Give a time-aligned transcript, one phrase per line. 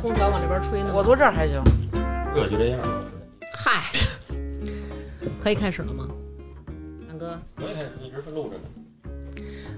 [0.00, 0.90] 空调往这边吹呢。
[0.94, 1.62] 我坐这儿还行。
[2.34, 2.80] 热就这样。
[3.52, 3.82] 嗨，
[5.42, 6.08] 可以开始了吗？
[7.06, 8.62] 南哥，可以，一直是录着呢。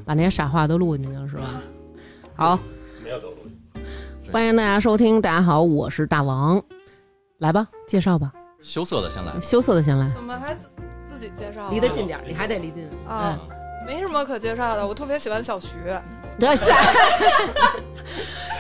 [0.05, 1.43] 把那些傻话都录进去了是吧？
[2.37, 2.59] 好，
[3.03, 3.37] 没有都录。
[4.31, 5.21] 欢迎大家收听。
[5.21, 6.63] 大家好，我是大王，
[7.39, 8.33] 来吧，介绍吧。
[8.63, 10.69] 羞涩的先来，羞涩的先来，怎么还自
[11.13, 11.71] 自己介绍啊？
[11.73, 12.89] 离得近点，你还得离近。
[13.09, 13.37] 啊，
[13.85, 14.87] 没什么可介绍的。
[14.87, 15.69] 我特别喜欢小徐，
[16.39, 16.71] 这是，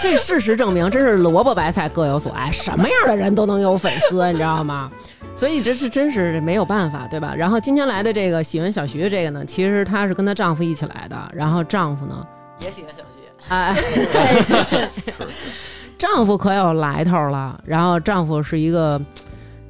[0.02, 4.90] 这事实证明，真是萝卜白菜各有所爱，什么样的人都能有粉丝，你知道吗？
[5.36, 7.32] 所以这是真是没有办法，对吧？
[7.36, 12.26] 然后今天来的这个喜欢小徐的这个呢，其实她是跟她丈夫一起来的，然后丈夫呢，
[12.58, 13.20] 也喜欢小徐。
[13.48, 13.76] 哎，
[15.96, 17.60] 丈夫可有来头了。
[17.64, 19.00] 然后丈夫是一个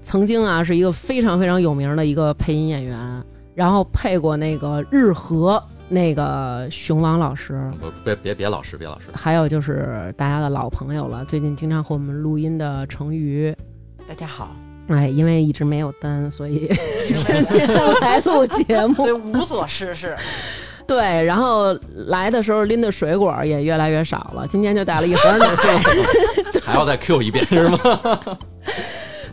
[0.00, 2.98] 曾经啊，是一个非常非常有名的一个配音演员，
[3.54, 13.54] 然后配过那个日和那个熊王老师，不别别别老师，别老师，还有就是大家的老朋友了，最近经常和我们录音的成瑜。
[14.08, 14.56] 大家好，
[14.88, 16.66] 哎，因为一直没有单，所以
[17.06, 17.68] 天 天
[18.00, 19.12] 来录节目所以。
[19.12, 20.16] 无所事事。
[20.86, 25.46] 对，然后来的时候拎的水果也越来越少了，今天就带了一盒奶。
[26.64, 27.78] 还要再 Q 一遍是吗？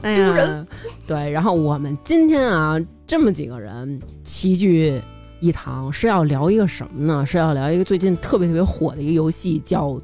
[0.01, 0.65] 哎呀，
[1.07, 5.01] 对，然后我们今天啊，这么几个人齐聚
[5.39, 7.25] 一堂，是要聊一个什么呢？
[7.25, 9.87] 是要聊一个最近特别特别火的一个游戏，叫《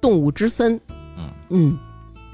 [0.00, 0.74] 动物之森》。
[1.16, 1.78] 嗯嗯，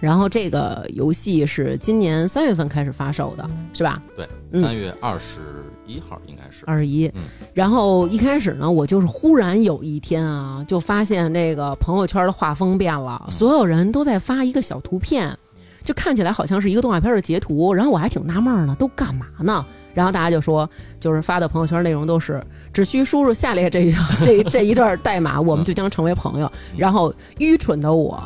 [0.01, 4.03] 然后这个游戏是今年三月份开始发售的，是吧？
[4.17, 6.65] 对，嗯三月二十一号应该是。
[6.67, 7.23] 二十一嗯。
[7.53, 15.37] 然后一开始呢，我就是忽然有一天啊，就发现这个朋友圈的画风变了，嗯所有人都在发一个小图片，
[15.85, 17.75] 就看起来好像是一个动画片的截图。
[17.75, 19.65] 然后我还挺纳闷呢，都干嘛呢？
[19.95, 26.51] 然后大家就说，就是发的朋友圈内容都是只需输入下列这一这这一段代码，我们就将成为朋友。
[26.77, 28.23] 然后愚蠢的我，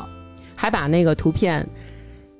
[0.55, 1.67] 还把那个图片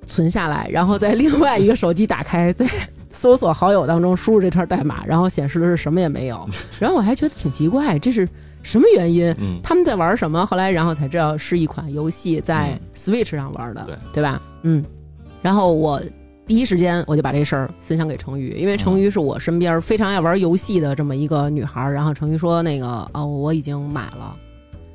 [0.06, 2.66] 存下来，然后在另外一个手机打开，在
[3.12, 6.48] 搜索好友当中输入这段代码，然后显示的是什么也没有。
[6.78, 8.28] 然后我还觉得挺奇怪，这是
[8.62, 9.34] 什么原因？
[9.38, 10.44] 嗯，他们在玩什么？
[10.46, 14.40] 后来然后才知道是一款游戏，在嗯 Switch 上玩的，对对吧？
[14.62, 14.84] 嗯，
[15.42, 16.00] 然后我
[16.46, 21.92] 第一时间我就把这事儿分享给程宇，因为程宇是我身边非常爱玩游戏的这么一个女孩儿。
[21.92, 24.36] 然后程宇说那个哦，我已经买了。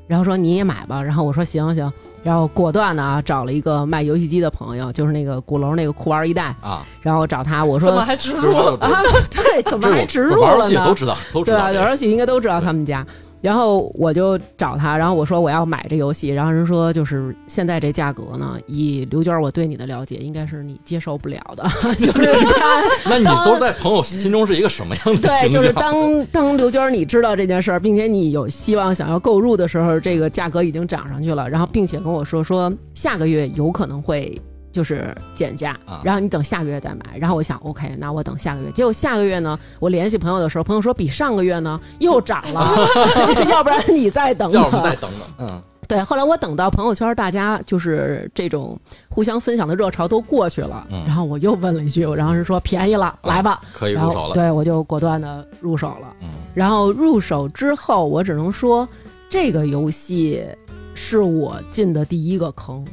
[0.07, 1.91] 然后说你也买吧，然后我说行行，
[2.22, 8.53] 然后果断的啊找了一个卖游戏机的朋友，就是那个鼓楼那个酷玩一代，啊，然后找他，我说怎么还植入？
[8.53, 8.89] 啊，
[9.31, 10.88] 对，怎么还植入玩游戏了呢？
[10.88, 11.56] 都知道，都知对。
[11.57, 13.06] 玩游戏应该都知道他们家。
[13.41, 21.63] 然后我就找他，然后我说我要买这游戏，然后人说就是现在这价格呢，以刘娟我对你的了解，应该是你接受不了的，
[21.97, 25.74] 就是他那你都在朋友心中是一个什么样的 对，就是？
[25.74, 34.40] 当当刘娟你知道这件事儿，并且你有希望想要购入的时候，这个价格已经涨上去了，然后并且跟我说说下个月有可能会
[34.72, 37.18] 就是减价啊，然后你等下个月再买。
[37.18, 38.72] 然后我想，OK，那我等下个月。
[38.72, 42.76] 结果下个月呢，我联系朋友的时候，朋友说比上个月呢又涨了，
[43.50, 44.62] 要不然你再等等。
[44.62, 48.80] 要不再等等，嗯，对，后来我等到朋友圈大家就是这种
[49.10, 53.60] 互相分享的热潮都过去了，嗯然后我又问了一句，然后人说便宜了，来吧。
[53.74, 54.34] 可以入手了。
[54.34, 56.16] 对我就果断的入手了。
[56.22, 58.88] 嗯，然后入手之后，我只能说
[59.30, 60.46] 这个游戏
[60.94, 62.86] 是我进的第一个坑。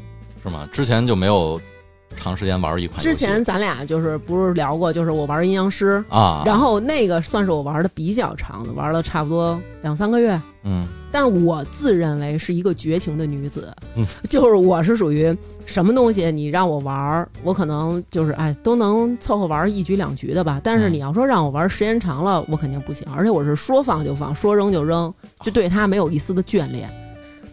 [0.42, 0.68] 是吗？
[0.72, 1.60] 之前就没有
[2.16, 2.98] 长时间玩一款。
[3.00, 10.40] 之前咱俩就是不是聊过，就是我玩阴阳师，啊，然后那个算是我玩的比较长的，玩了差不多两三个月。
[10.64, 15.34] 嗯但我自认为是一个绝情的女子，嗯就是我是属于
[15.64, 20.60] 什么东西你让我玩儿，我可能就是哎都能凑合玩一局两局的吧。
[20.62, 23.06] 但是嗯你要说让我玩时间长了，我肯定不行。
[23.16, 26.90] 而且我是说放就放，说扔就扔，就对它没有一丝的眷恋。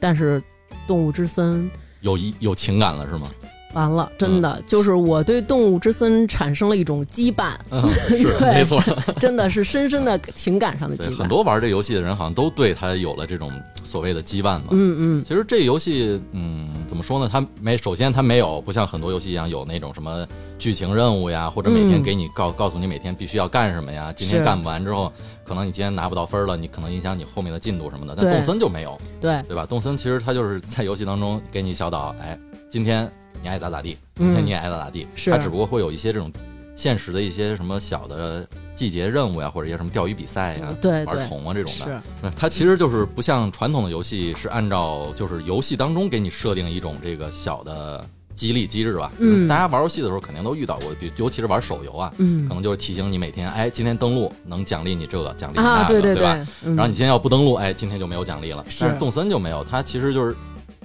[0.01, 0.43] 但是
[0.85, 1.71] 动物之森
[2.05, 3.27] 有一有情感了是吗？
[3.73, 8.81] 完了，真的、就是我对动物之森产生了一种羁绊，嗯，是 没错。
[9.19, 11.17] 真的是深深的情感上的，羁绊。
[11.17, 13.51] 很多玩这游戏的人好像都对他有了这种
[13.83, 14.67] 所谓的羁绊嘛。
[14.71, 17.29] 嗯嗯其实这游戏，嗯，怎么说呢？
[17.29, 20.25] 它没，首先它没有不像很多游戏一样有那种什么
[20.57, 24.13] 剧情任务呀，或者每天嗯给你告、告诉你每天必须要干什么呀。
[24.15, 25.11] 今天干不完之后，
[25.47, 28.15] 可能你今天拿不到分了，你可能影响你后面的进度什么的。
[28.17, 29.65] 但动森就没有，对，对吧？
[29.65, 32.37] 动森其实它就是在游戏当中给你小岛，哎，
[32.69, 33.09] 今天
[33.41, 35.07] 你爱咋咋地，明天嗯你也爱咋咋地。
[35.15, 36.31] 是它只不过会有一些这种
[36.75, 42.31] 现实的一些什么小的季节任务呀，或者一些什么钓鱼比赛呀，对对玩虫啊这种的。
[42.35, 49.11] 它其实就是不像传统的游戏是按照就是游戏当中给你设定一种这个小的激励机制吧。
[49.19, 56.47] 嗯大家玩游戏的时候肯定都遇到过，比尤其是玩手游啊，嗯可能就是提醒你每天，哎，今天登录能奖励你这个，奖励你那啊，个，对吧？
[56.63, 58.63] 然后你今天要不登录，哎，今天就没有奖励了。
[58.69, 60.35] 是但是动森就没有，它其实就是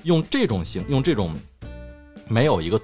[0.05, 1.35] 用这种形，用这种
[2.29, 2.81] 没有一个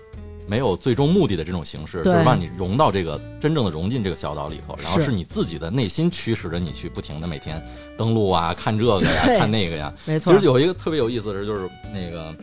[0.49, 7.63] 没有最终目的的这种形式，就是让你融到这个真正的融进这个小岛里头，然后是是你自己的内心驱使着你去不停的每天
[7.97, 9.93] 登录啊，看这个呀，看那个呀。
[10.05, 12.35] 没错其实，有一个特别有意思的是，就是那个。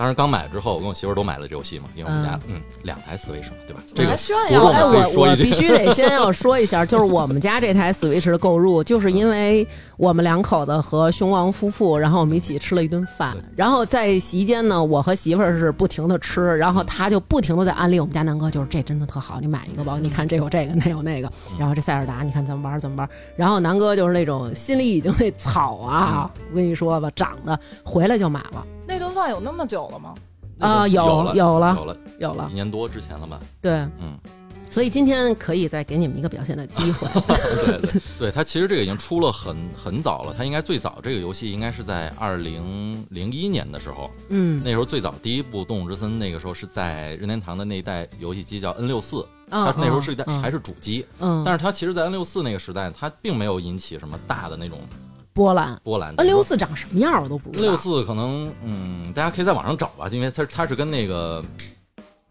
[0.00, 2.54] 当时刚买之后，我跟我媳妇儿都买了这游戏嘛，因为我们家嗯。
[2.84, 3.82] 两台 Switch 嘛，对吧？
[3.94, 9.66] 这个还炫着重哎，耀呢的可以说一句我我必须得先要说一下，就是我们家这台 Switch 的购入，就是因为
[9.98, 21.30] 我们两口子和熊王夫妇，然后我们一起吃了一顿饭，然后在席间呢，我和媳妇儿是不停的吃，然后他就不停的在安利我们家南哥，就是这真的特好，你买一个吧，你看这有这个，那有那个，
[21.60, 23.06] 然后这塞尔达你看怎么玩怎么玩，
[23.36, 30.14] 然后南哥就是那种心里已经那 草啊，我跟你说吧，长的回来就买了那顿饭有那么久了吗？
[30.58, 31.96] 啊有有了有了有了。
[32.18, 32.48] 有了。
[32.50, 33.38] 一，年多之前了吧？
[33.62, 34.18] 对，嗯，
[34.68, 50.42] 所以今天可以再给你们一个表现的机会， 对对对，它其实这个已经出了很很早了，它应该最早这个游戏应该是在二零零一年的时候，嗯，那时候最早第一部《动物之森》那个时候是在任天堂的那一代游戏机叫 N 六四，它嗯那时候是一代嗯。
[50.42, 54.80] 还是主机，嗯，但是它其实，在 N 六四那个时代，它并没有引起什么大的那种
[55.32, 56.14] 波兰波兰。
[56.16, 57.68] N 六四长什么样我都不知 N 道。
[57.70, 61.42] 六四可能嗯，大家可以在网上找吧，因为它它是跟那个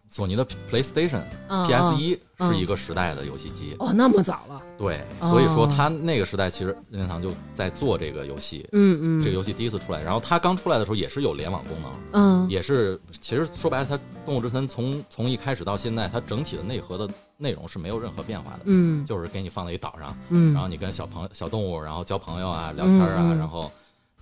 [0.07, 8.65] 索尼的 PlayStation、嗯 PS 一嗯是一个时代的游戏机，哦，那么早了，对，哦所以说它那个时代其实任天堂就在做这个游戏。
[8.71, 17.07] 嗯嗯，这个游戏第一次出来，然后它刚出来的时候也是有联网功能，嗯也是其实说白了，它《动物之森》从从一开始到现在，它整体的内核的
[17.41, 23.71] 内容是没有任何变化的，嗯就是给你放在一岛上，嗯，然后你跟小朋小动物，然后交朋友啊，聊天啊，然后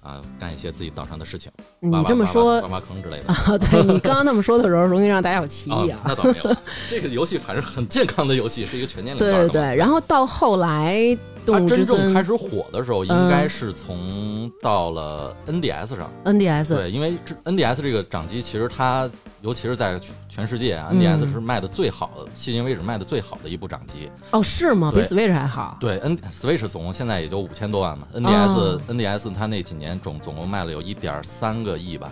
[0.01, 3.33] 啊干一些自己岛上的事情，你这么说挖挖坑之类的。
[3.33, 5.99] 啊，对你刚刚那么说的时候，容易让大家有歧啊义，啊。
[6.05, 6.55] 那倒没有，
[6.89, 9.19] 这个游戏反正很健康的游戏，是一个全年龄。
[9.19, 16.11] 对对对，然后到后来《它动物之真正森开》始火的时候，应嗯该是从到了 NDS 上。
[16.25, 19.09] NDS，对，因为这 NDS 这个掌机，其实它
[19.41, 24.11] 尤其是在全世界啊嗯，NDS 是卖的最好的，迄今为止卖的最好的一部掌机。
[24.31, 24.91] 哦，是吗？
[24.93, 25.77] 比 Switch 还好。
[25.79, 32.11] 对，N Switch 总共现在也就五千多万嘛，NDS、哦 NDS 它那几年总总共卖了有一点三个亿吧。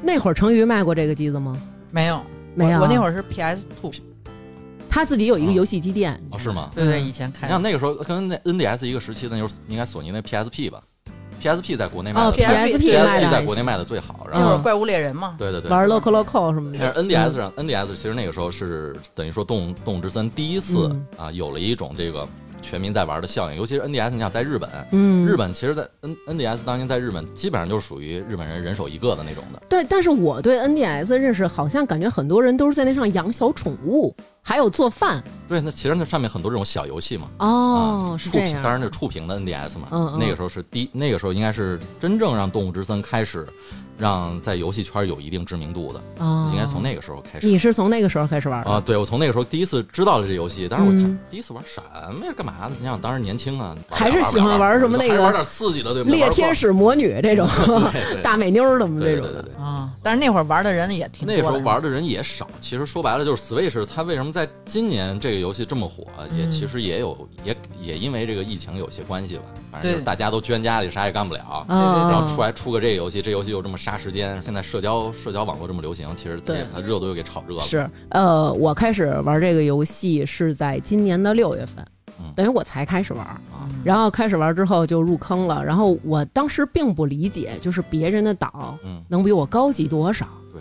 [0.00, 1.60] 那会儿成瑜卖过这个机子吗？
[1.90, 2.20] 没有，
[2.54, 3.90] 没有，我我那会儿是 PS Two，
[4.90, 6.20] 他自己有一个哦游戏机店。
[6.30, 6.70] 哦，是吗？
[6.74, 6.84] 对。
[6.84, 10.82] 对，嗯以前开你想那个时候跟那 NDS 一个时期的，那就是应该索尼那 PSP 吧
[11.42, 12.52] ，PSP 在国内卖哦的最好。
[12.52, 16.78] PSP 在国内卖的最好，然后怪物猎人嘛，对对对，玩 Loco Loco 什么的。
[16.80, 21.06] 但是 NDS 上，NDS 其实那个时候是等于说动动物之森第一次、嗯。
[21.16, 22.26] 啊，有了一种这个
[22.62, 29.62] 全民在玩的效应，尤其是 NDS，你想在日本，嗯，日本其实，在 N NDS 当年在日本基本上就是属于日本人人手一个的那种的。
[29.68, 35.22] 对，但是我对 NDS 认识，好像感觉很多人都是在那上养小宠物，还有做饭。
[35.48, 37.28] 对，那其实那上面很多这种小游戏嘛。
[37.38, 38.48] 哦，啊，是这样。
[38.48, 43.46] 触屏当然那触屏的 NDS 嘛，嗯嗯那个时候是第那个时候应该是真正让动物之森开始
[43.98, 47.46] 让在游戏圈有一定知名度的，哦，应该从那个时候开始。
[47.46, 51.82] 你是从那个时候开始玩的啊，对，我从那个时候第一次知道了这游戏，当时我看、嗯第一次玩什
[52.14, 52.70] 么呀，干嘛呢？
[52.78, 56.10] 你想当时年轻啊，还是喜欢玩什么那个玩点刺激的，对吧？
[56.10, 57.46] 猎天使魔女这种
[58.22, 59.32] 大美妞儿什么这种的。
[59.32, 59.62] 对对对对。
[59.62, 61.42] 啊，但是那会儿玩的人也挺多的。
[61.42, 66.04] 那时候玩的人也少，其实说白了就是 Switch，它为什么在今年这个游戏这么火，
[66.36, 69.42] 也嗯其实也有也也因为这个疫情有些关系吧。
[69.70, 71.64] 反正就是大家都捐家里，啥也干不了。
[71.68, 77.62] 啊，然后出来出个这个游戏，这游戏又这么杀时间，现在社交社交网络这么流行，其实对它热度又给炒热了。
[77.62, 81.82] 是呃，我开始玩这个游戏是在今年的六月份
[82.20, 83.24] 嗯，等于我才开始玩。
[83.24, 90.28] 啊，然后开始玩之后就入坑了，然后我当时并不理解，就是别人的岛嗯，能比我高级多少。
[90.52, 90.60] 对，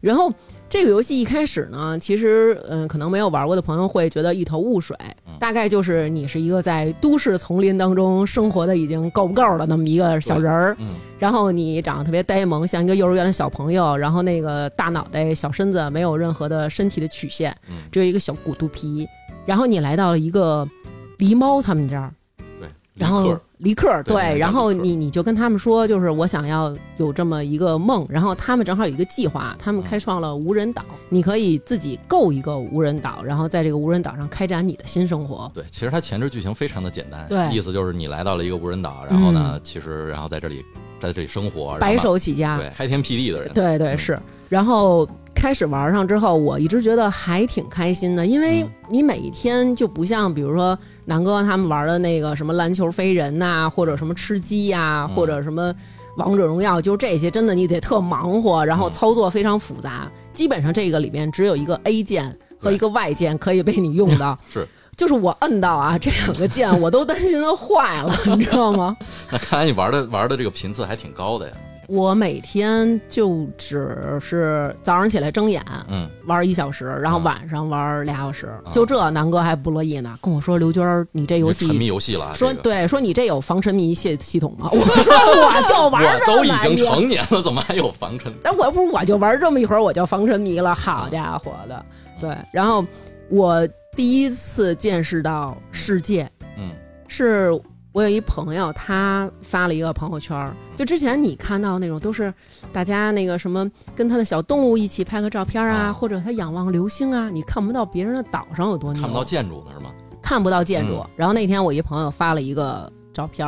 [0.00, 0.32] 然后
[0.68, 4.94] 这个游戏一开始呢，其实嗯，可能没有玩过的朋友会觉得一头雾水，
[5.26, 19.08] 嗯大概就是你是一个在都市丛林当中生活的已经够不够的那么一个小人儿，嗯然后你长得特别呆萌，像一个幼儿园的小朋友，然后那个大脑袋、小身子没有任何的身体的曲线，嗯，只有一个小骨肚皮，
[19.46, 20.68] 然后你来到了一个
[21.18, 22.27] 狸猫他们家，对。
[22.98, 29.84] 然后离克对，然后你你就跟他们说，就是我想要有这么一个梦，然后他们正好有一个计划，他们嗯。
[29.88, 35.50] 开创了无人岛，你可以自己购一个无人岛，然后在这个无人岛上开展你的新生活。
[35.54, 37.48] 对，其实它前置剧情非常的简单，对。
[37.50, 40.64] 意思就是你来到了一个无人岛，然后呢，其实然后在这里
[41.00, 43.98] 在这里生活，白手起家，对开天辟地的人，对对嗯。
[43.98, 44.18] 是。
[44.48, 45.08] 然后
[45.40, 55.72] 开始玩上之后，我一直觉得还挺开心的，因为嗯你每一天就不像比如说南哥他们玩的那个什么篮球飞人呐、或者什么吃鸡呀、嗯或者什么
[56.16, 60.10] 王者荣耀，就这些真的你得特忙活，然后嗯操作非常复杂。
[60.32, 64.36] 基本上这个里面只有一个 A 键和一个 Y 键可以被你用到。
[64.52, 64.66] 是。
[64.96, 68.96] 就是我摁到啊，这两个键我都担心它坏了，你知道吗？
[69.30, 71.54] 那看来你玩的玩的这个频次还挺高的呀。
[71.88, 81.86] 我每天就只是早上起来睁眼嗯，玩一小时，然后嗯晚上玩俩小时，啊就这南哥还不乐意呢，跟我说刘娟儿，你这游戏沉迷戏。
[81.86, 82.34] 游戏了。
[82.34, 84.68] 说对，说你这有防沉迷系系统吗？
[84.72, 88.30] 我说我就玩我都已经成年了，怎么还有防沉？
[88.42, 91.86] 但我不是我就玩这么一会儿我就防沉迷了，好家伙的，
[92.20, 92.36] 对。
[92.52, 92.84] 然后
[93.30, 93.66] 我
[93.96, 96.70] 第一次见识到世界，嗯
[97.08, 97.50] 是
[97.92, 102.32] 我有一朋友，他发了一个朋友圈儿，就之前你看到那种都是
[102.72, 109.90] 大家那个什么跟他的小动物一起拍个照片啊，啊或者他仰望流星啊，你看不到别人的岛上有多牛，看不到建筑呢是吗？
[110.22, 110.96] 看不到建筑。
[110.96, 113.46] 嗯然后那天我一朋友发了一个照片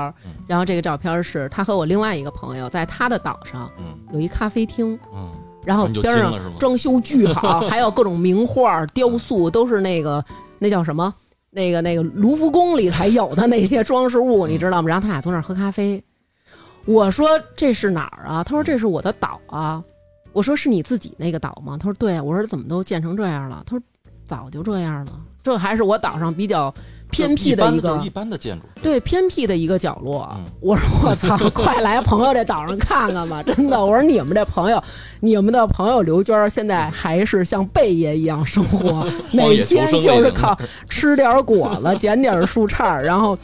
[0.48, 5.30] 然后这个照片是他和我另外一个朋友在他的岛上嗯有一咖啡厅，嗯，
[5.64, 10.24] 然后边上装修巨好， 还有各种名画、雕塑，都是那个
[10.58, 11.14] 那叫什么？
[11.50, 14.88] 那个那个卢浮宫里才有的那些装饰物，你知道吗？
[14.88, 16.02] 然后他俩坐那儿喝咖啡。
[16.84, 18.42] 我说这是哪儿啊？
[18.42, 19.82] 他说这是我的岛啊。
[20.32, 21.76] 我说是你自己那个岛吗？
[21.76, 22.20] 他说对。
[22.20, 23.62] 我说怎么都建成这样了？
[23.66, 23.84] 他说
[24.24, 25.20] 早就这样了。
[25.42, 26.72] 这还是我岛上比较
[27.10, 28.66] 偏僻的一个一般的建筑。
[28.82, 30.28] 对偏僻的一个角落。
[30.36, 33.42] 嗯我说我操， 快来朋友这岛上看看吧！
[33.46, 34.82] 真的，我说你们这朋友，
[35.20, 43.36] 你们的朋友刘娟儿现在还是像贝爷一样生活， 每天就是靠吃点果子，捡点树杈儿，然后。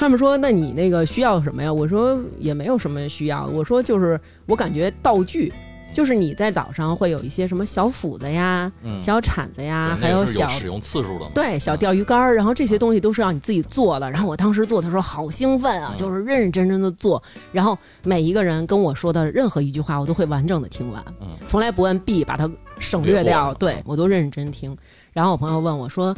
[0.00, 5.52] 他们说：“那你那个需要什么呀？”我说：“也没有什么需要。”我说：“就是我感觉道具，
[5.94, 11.26] 就是你在岛上会有一些什么小斧子呀、嗯，小铲子呀，还小使用次数的。
[11.34, 14.08] 对，小钓鱼竿儿，然后这些东西都是要你自己做的。
[14.10, 17.20] 然后我当时做的时候好兴奋啊，嗯就是认认真真的做。
[17.52, 23.48] 然后每一个人跟我说的任何一句话，我都会完整的听完，嗯从来不按 B 把它省略掉。
[23.48, 24.76] 略对嗯我都认认真真听。
[25.12, 26.14] 然后我朋友问我说：“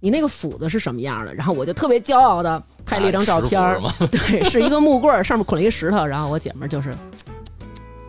[0.00, 3.80] 你那个斧子是什么样的？”然后我就特别骄傲的拍了一张照片儿？
[4.10, 6.04] 对，是一个木棍儿，上面捆了一石头。
[6.04, 6.94] 然后我姐们儿就是。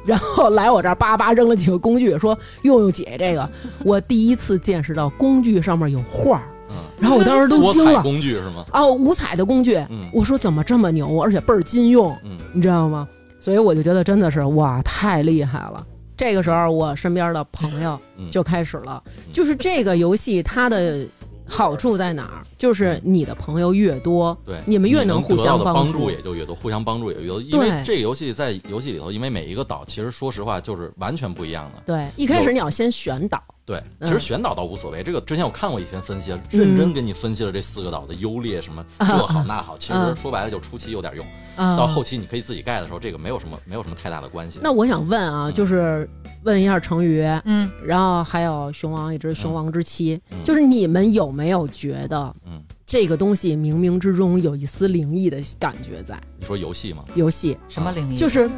[0.06, 3.50] 然后来我这儿叭叭扔了几个工具，说用用姐这个。
[3.86, 8.02] 我第一次见识到工具上面有画儿，嗯，然后我当时都惊了。
[8.02, 8.66] 工具是吗？
[8.74, 13.08] 哦，五彩的工具，嗯我说怎么这么牛，而且倍儿金用，嗯你知道吗？
[13.40, 15.86] 所以我就觉得真的是哇，太厉害了。
[16.16, 21.06] 这个时候，我身边的朋友嗯就开始了，嗯就是这个游戏它的
[21.46, 22.42] 好处在哪儿？
[22.58, 27.42] 就是你的朋友越多，对，你们越能互相帮助也就越多，互相帮助也越多。
[27.42, 31.84] 因为这个游戏在游戏里头，因为每一个岛其实说实话就是完全不一样的。
[31.86, 35.02] 对，一开始你要先选岛，对，嗯其实选岛倒无所谓。
[35.02, 39.78] 这个之前我看过一篇分析，认真给你分析了这四个岛的优劣，什么这好那好。
[39.78, 44.60] 其实嗯说白了，就初期有点用，啊到后期你可以自己盖的时候，这个没有什么没有什么太大的关系。
[44.62, 46.10] 那我想问啊，嗯就是
[46.44, 57.58] 问一下成宇，嗯，然后还有熊王，一只熊王之妻，嗯就是你们有没有觉得嗯，这个东西冥冥之中有一丝灵异的感觉在你说游戏吗，游戏？
[57.70, 58.18] 什么灵异？
[58.18, 58.50] 就是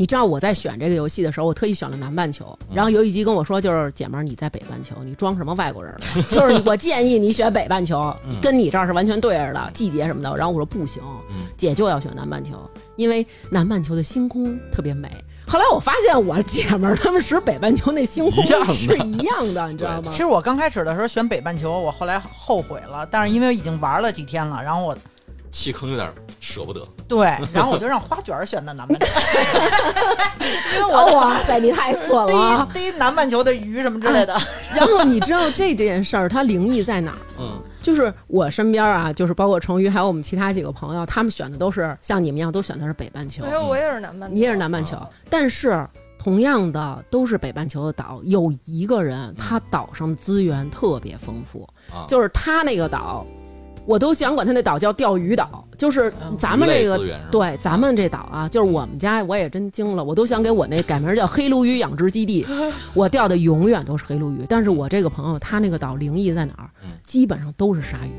[0.00, 6.22] 你知道我在选这个游戏的时候，我特意选了南半球，嗯然后游戏机跟我说，就是姐们儿你在北半球，你装什么外国人了？
[6.30, 10.34] 就是我建议你选北半球嗯，跟你这儿是完全对着的，季节什么的。
[10.38, 12.58] 然后我说不行，嗯姐就要选南半球，
[12.96, 15.10] 因为南半球的星空特别美。
[15.46, 18.42] 后来我发现我姐们儿她们使北半球那星空
[18.72, 20.16] 是一样的，你知道吗其？
[20.16, 24.96] 实我刚开始的时候选北半球，我后来后悔了，但是因为已经玩了几天了，然后我
[25.50, 26.82] 弃坑有点舍不得。
[27.08, 29.06] 对，然后我就让花卷选的南半球，
[30.76, 32.68] 因为我哇塞，你太损了！
[32.74, 34.40] 第一南半球的鱼什么之类的，
[34.74, 37.18] 然后你知道这件事儿它灵异在哪儿？
[37.38, 43.42] 嗯就是我身边啊，就是包括成瑜，还有我们其他几个朋友，他们选的都是像你们一样，都选的是北半球。
[43.42, 44.98] 哎呦，我也是南半球，你也是南半球，
[45.30, 45.88] 但是
[46.18, 53.24] 同样的都是北半球的岛，有一个人他岛上的资源特别丰富，啊，就是他那个岛，
[53.90, 56.96] 我都想管他那岛叫钓鱼岛，就是嗯咱们这个
[57.28, 62.46] 对咱们这岛啊，就是我们家我也真惊了，我都想给我那改名叫黑鲈鱼养殖基地，
[62.94, 66.90] 我钓的永远都是黑鲈鱼，但是我这个朋友他那个岛灵异在哪儿嗯？
[67.04, 68.12] 基本上都是鲨鱼。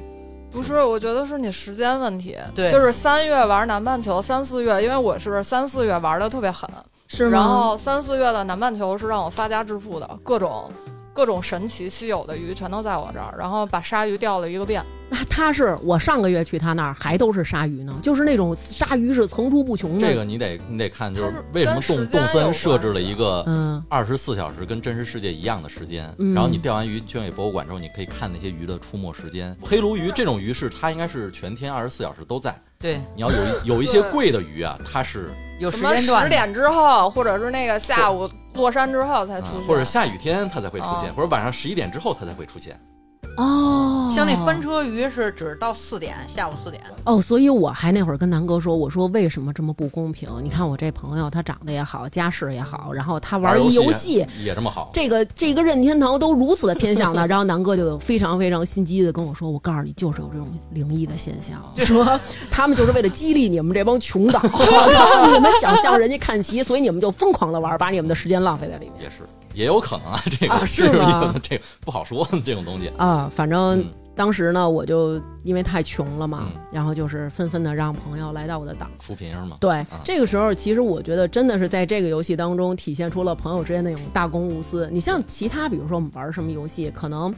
[0.51, 2.37] 不是，我觉得是你时间问题。
[2.53, 6.69] 对就是三月玩南半球，三四月，因为我是三四月玩的特别狠，
[7.07, 7.31] 是吗？
[7.31, 10.69] 然后三四月的南半球是让我发家致富的，各种
[11.13, 14.83] 各种神奇稀有的鱼全都在我这儿，然后把鲨鱼钓了一个遍。
[15.09, 20.07] 那他是我上个月去他那儿还都是鲨鱼呢，就是那种鲨鱼是层出不穷的。
[20.07, 29.53] 这个你得你得看，就是为什么动动森设置了一个嗯二十四小时跟真实世界一样的时间，嗯然后你钓完鱼捐给博物馆之后，你可以看那些鱼的出没时间。
[29.61, 32.57] 黑鲈鱼这种鱼是它应该是全天二十四小时都在。
[32.81, 36.23] 对，你要有一有一些贵的鱼啊，它是有什么时间段。
[36.23, 42.79] 十点之后，或者是那个下午落山之后才啊出现，或者下雨天它才会出现，哦或者晚上十一点之后它才会出现。
[43.37, 46.83] 哦，像那翻车鱼是只到四点，下午四点。
[47.05, 50.29] 哦，所以我还那会儿跟南哥说，我说为什么这么不公平？
[50.43, 54.25] 你看我这朋友，他长得也好，家世也好，然后他玩一游戏。
[54.43, 62.19] 也这么好，这个这个任天堂都如此的偏向他，然后南哥就非常非常心机的跟我说：“我告诉你，就是有这种灵异的现象，说
[62.51, 64.41] 他们就是为了激励你们这帮穷岛，
[64.91, 69.21] 然后你们想向人家看齐，所以你们就疯狂的玩，把你们的时间浪费在里面。”也是，
[69.53, 72.89] 也有可能啊， 这个啊是吗这个不好说这种东西。
[72.97, 78.85] 啊，反正嗯当时呢，我就因为太穷了嘛，嗯然后就是纷纷的让朋友来到我的岛。
[78.99, 79.57] 扶贫是吗？
[79.59, 84.89] 对，这个时候其实我觉得真的是在这个游戏当中体现出了朋友之间那种大公无私。
[84.91, 87.33] 你像其他，比如说我们玩什么游戏，可能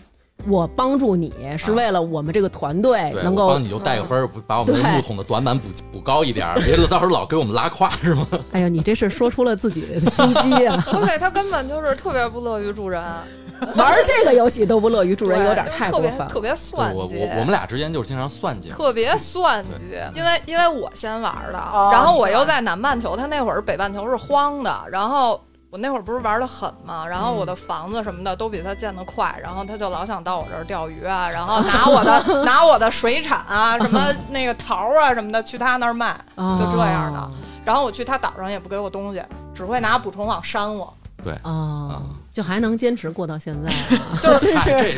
[0.48, 8.28] 我帮助你是为了我们这个团队能够我帮，你就带个分儿，不把我们这对木桶的短板补补高一点儿，别到时候老给我们拉胯是吗？
[8.52, 10.84] 哎呀，你这是说出了自己的心机啊！
[10.92, 13.02] 而且他根本就是特别不乐于助人，
[13.78, 16.12] 玩这个游戏都不乐于助人，有点太过分。
[16.12, 16.98] 特别特别算计。
[17.00, 25.42] 我我我们俩之间就是经常算计，特别算计，因为因为我先玩的，哦然后我又在南半球，他那会儿北半球是荒的，然后
[25.74, 34.00] 我那会儿不是玩的狠嘛，然后我的房子什么的都比他建得快，然后他就老想到我这儿钓鱼啊，然后 拿我的拿我的水产啊，什么
[34.30, 37.20] 那个桃啊什么的去他那儿卖，就这样的。
[37.20, 37.32] 哦
[37.66, 39.24] 然后我去他岛上也不给我东西，
[39.56, 41.34] 只会拿捕虫网扇我，对。
[41.44, 42.02] 哦，
[42.34, 44.96] 就还能坚持过到现在啊， 就是真是，嗨这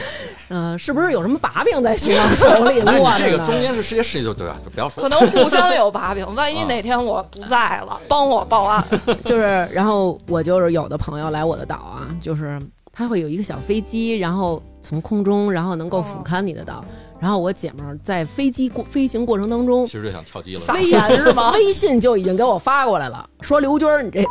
[0.47, 4.55] 嗯，是不是有什么把柄在徐老手里 握着呢这个中间是世界事就对吧？
[4.63, 8.83] 就不要说可能互相有把柄，万一哪天我不在了，帮我报案。
[9.25, 12.57] 就是，然后我就是有的朋友来我的岛啊，就是
[12.93, 16.85] 他会有一个小飞机，然后从空中，然后能够俯瞰你的岛。
[17.19, 20.59] 然后我姐们儿在飞机过飞行过程当中其，实就想跳机了。
[20.59, 21.51] 撒钱是吗？
[21.53, 24.25] 微信就已经给我发过来了，说刘军儿，你这一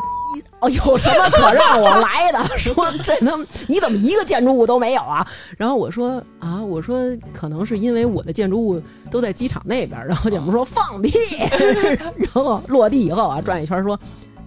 [0.60, 2.38] 哦有什么可让我来的？
[2.58, 5.26] 说这他妈你怎么一个建筑物都没有啊？
[5.56, 6.98] 然后我说啊，我说
[7.32, 10.06] 可能是因为我的建筑物都在机场那边儿。
[10.06, 11.12] 然后姐们说放屁，
[12.16, 13.98] 然后落地以后啊，转一圈说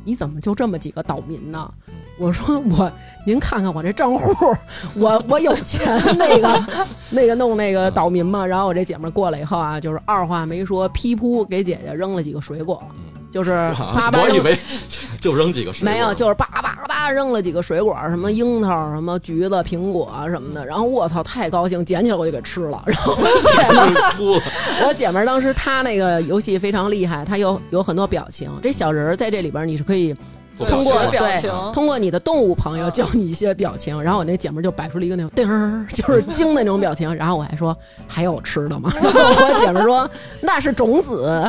[0.07, 1.69] 你怎么就这么几个岛民呢？
[2.17, 2.89] 我说我，
[3.25, 4.55] 您看看我这账户，
[4.95, 6.67] 我我有钱那个
[7.11, 8.45] 那个弄那个岛民嘛。
[8.45, 12.81] 然后我这姐们过来以后啊，就是二话没说，噼噗给姐姐扔了几个水果，
[13.37, 14.23] 就是叭叭。
[14.23, 14.57] 我以为
[15.21, 20.65] 就扔几个水果没有，就是叭叭叭扔了几个水果，什么樱桃、什么橘子、苹果啊什么的。
[20.65, 22.81] 然后我操，太高兴，捡起来我就给吃了。
[22.87, 24.41] 然后我姐。
[24.87, 28.51] 我姐们儿当时她那个游戏非常厉害，她有有很多表情。
[28.63, 30.23] 这小人儿在这里边儿你是可以做
[30.65, 34.01] 通过对情通过你的动物朋友教你一些表情。
[34.01, 37.13] 然后我那姐们儿就摆出了一个那种叮儿，就是惊的那种表情。
[37.15, 37.75] 然后我还说
[38.07, 38.91] 还有吃的吗？
[39.01, 40.09] 然后我姐们儿说
[40.41, 41.45] 那是种子，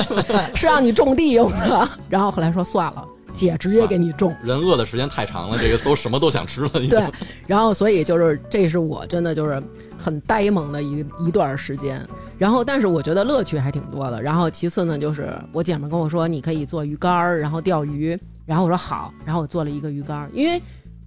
[0.54, 1.88] 是让你种地用的。
[2.08, 3.04] 然后后来说算了，
[3.40, 4.36] 姐直接给你种。
[4.44, 6.68] 人饿的时间太长了，这个都什么都想吃了。
[6.68, 7.02] 对，
[7.46, 9.62] 然后所以就是这是我真的就是
[9.98, 12.06] 很呆萌的一一段时间。
[12.38, 14.20] 然后，但是我觉得乐趣还挺多的。
[14.20, 18.18] 然后其次呢，就是我姐们跟我说，你可以做鱼竿儿，然后钓鱼。
[18.46, 20.60] 然后我说好，然后我做了一个鱼竿儿，因为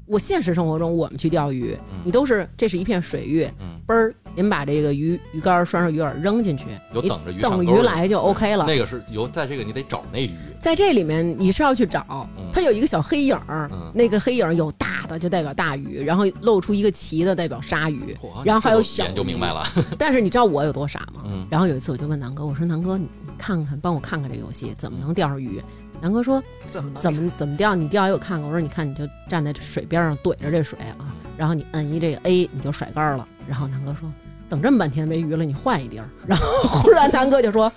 [0.05, 8.65] 我现实生活中我们去钓鱼，你都是这是一片水域，嗯嘣儿，您把这个鱼鱼竿儿拴上鱼饵扔进去，你有等着鱼等鱼来就 OK 了。
[8.65, 19.63] 那个是有在这个你得找那鱼，在这里面你是要去找嗯，它有一个小黑影儿，嗯那个黑影儿有大的就代表大鱼，然后露出一个鳍的代表鲨鱼，然后还有小眼就明白了。
[19.97, 21.23] 但是你知道我有多傻吗？
[21.25, 25.61] 嗯然后有一次我就问南哥，我说南哥，你你看看，帮我看看这游戏怎么能钓上鱼？
[26.03, 27.73] 南哥说怎么怎么怎么钓？
[27.73, 28.45] 你钓给我看看。
[28.45, 33.25] 我说你看，你就站在水边上怼着这水啊，然后你摁一这个 A，你就甩竿了。
[33.47, 34.11] 然后南哥说，
[34.49, 36.05] 等这么半天没鱼了，你换一地儿。
[36.27, 37.71] 然后忽然南哥就说。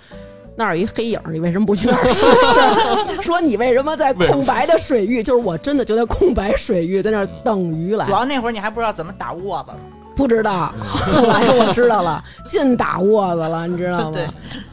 [0.59, 3.21] 那儿有一黑影，你为什么不去那儿试试？
[3.21, 5.21] 说你为什么在空白的水域？
[5.21, 8.11] 就是我真的就在空白水域，在那儿等鱼来主。
[8.11, 9.73] 要那会儿你还不知道怎么打窝子，
[10.15, 14.11] 不知道，后来我知道了，尽打窝子了，你知道吗？
[14.17, 14.27] 对，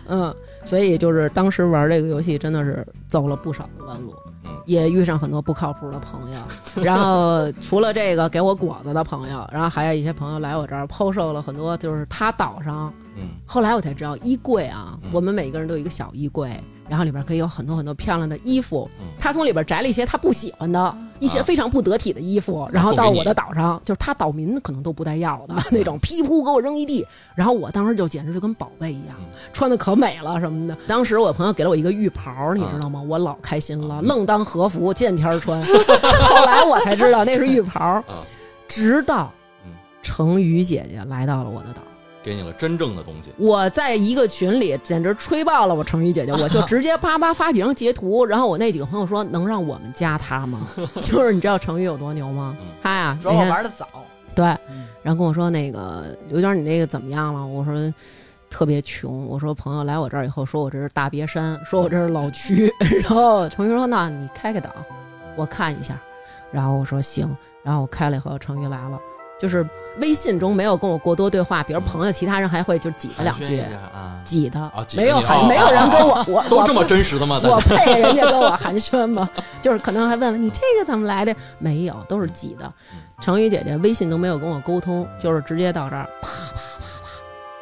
[0.08, 6.38] 嗯，所以就是当时玩这个游戏真的是走了不少的弯路嗯，也遇上很多不靠谱的朋友。
[6.82, 12.92] 然后除了这个给我果子的朋友，然后还有一些朋友来我这儿抛售了很多，就是他岛上。
[13.16, 15.10] 嗯，后来我才知道，衣柜啊，嗯。
[15.12, 16.50] 我们每个人都有一个小衣柜，
[16.88, 18.88] 然后里边可以有很多很多漂亮的衣服。
[19.00, 19.06] 嗯。
[19.20, 30.76] 他从里边摘了一些他不喜欢的一些啊非常不得体的衣服，然后到我的岛上，就是他岛民可能都不带要的那种，噼噗给我扔一地，然后我当时就简直就跟宝贝一样嗯，穿的可美了什么的。
[30.86, 33.00] 当时我朋友给了我一个浴袍，你知道吗？
[33.00, 35.62] 我老开心了，愣当和服，见天穿。
[35.64, 38.02] 后来我才知道那是浴袍，
[38.66, 39.32] 直到
[39.64, 39.72] 嗯。
[40.02, 41.80] 成宇姐姐来到了我的岛。
[42.24, 43.30] 给你了真正的东西。
[43.36, 50.66] 我在一个群里简直吹爆了我成语姐姐，我就直接叭叭发几张截图，然后我那几个朋友说能让我们加他吗？
[51.02, 52.66] 就是你知道成语有多牛吗嗯？
[52.82, 53.86] 他呀，主要我玩的早，
[54.34, 57.46] 对，嗯然后跟我说那个刘娟，你那个怎么样了？
[57.46, 57.92] 我说
[58.48, 59.26] 特别穷。
[59.26, 62.72] 我说朋友来我这儿以后说我这是大别山，说我这是老区。
[63.02, 64.72] 然后程昱说那你开开档，
[65.36, 66.00] 我看一下。
[66.50, 68.98] 然后我说行，然后我开了以后，程昱来了。
[69.38, 69.66] 就是
[70.00, 73.60] 微信中没有跟我过多对话，比如朋友其他人还会就挤他两句
[73.92, 77.40] 啊，挤他啊没有没有人跟我 我我都这么真实的吗？
[77.44, 79.28] 我配人家跟我寒暄吗？
[79.60, 81.34] 就是可能还问问你这个怎么来的？
[81.58, 83.00] 没有，都是挤的嗯。
[83.20, 87.10] 程宇姐姐微信都没有跟我沟通，就是直接到这儿啪啪啪啪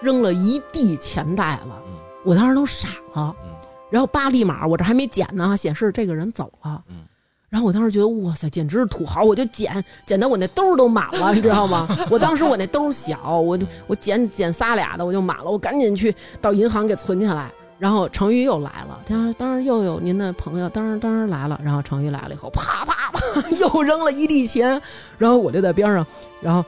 [0.01, 1.93] 扔了一地钱袋子，嗯
[2.25, 3.51] 我当时都傻了嗯。
[3.91, 6.83] 然后八立马我这还没捡呢，显示这个人走了。
[6.89, 7.05] 嗯
[7.53, 9.23] 然后我当时觉得哇塞，简直是土豪！
[9.23, 11.87] 我就捡捡的我那兜儿都满了， 你知道吗？
[12.11, 17.51] 我当时我那兜儿小，我就我捡捡仨俩的我就满了，我赶紧去到银行给存起来。
[17.79, 24.81] 然后程昱又来了，当时当时又有您的朋友，当时当时来了，然后程昱来了以后，啪啪啪又扔了一地钱，
[25.19, 26.07] 然后我就在边上，
[26.41, 26.65] 然后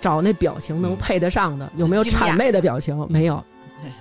[0.00, 3.06] 找那表情能配得上的，有没有谄媚的表情？
[3.08, 3.53] 没有对。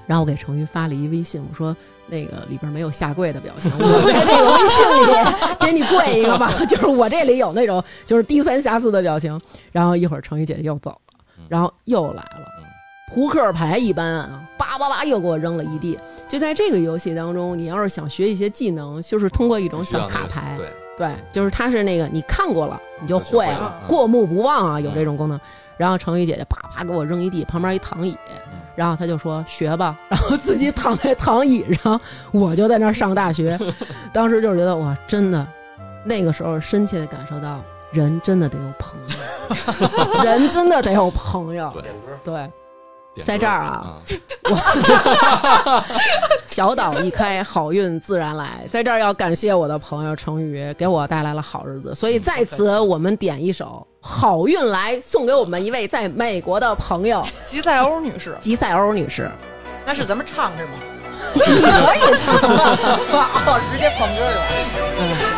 [0.08, 1.76] 然后我给程昱发了一微信，我说
[2.08, 9.40] 那个里边没有下跪的表情， 我在这个微信里给你跪一个吧， 就是我这里有那种就是低三下四的表情。
[9.72, 10.98] 然后一会儿程昱姐姐又走了
[11.38, 12.66] 嗯，然后又来了嗯。
[13.14, 15.98] 扑克牌一般啊，叭叭叭又给我扔了一地。
[16.28, 20.68] 就在这个游戏当中，你要是想学一些技能，就是通过一种小卡牌，对，
[20.98, 25.40] 对，就是它是那个你看过了你就会了过目不忘啊，有这种功能。
[25.78, 28.16] 然后程宇姐姐啪啪给我扔一地，旁边一躺椅，
[28.76, 32.00] 然后他就说学吧， 然后自己躺在躺椅上，
[32.32, 33.60] 我就在那儿上大学。
[34.14, 35.46] 当时就是觉得哇，真的，
[36.04, 41.70] 那个时候深切的感受到人真的得有朋友， 人真的得有朋友，
[42.24, 42.52] 对。
[43.14, 43.98] 点在歌这儿啊，
[44.50, 45.84] 我
[46.46, 48.68] 小岛一开，好运自然来。
[48.72, 51.94] 在这儿要感谢我的朋友成宇，给我带来了好日子。
[51.94, 59.30] 所以在此，我们点一首《好运来》，送给我们一位在美国的朋友 吉赛欧女士，吉赛欧女士。
[59.86, 60.72] 那是咱们唱是吗？
[61.34, 62.36] 你 可以唱，
[63.12, 64.44] 哦，直接放歌是吧？
[65.00, 65.33] 嗯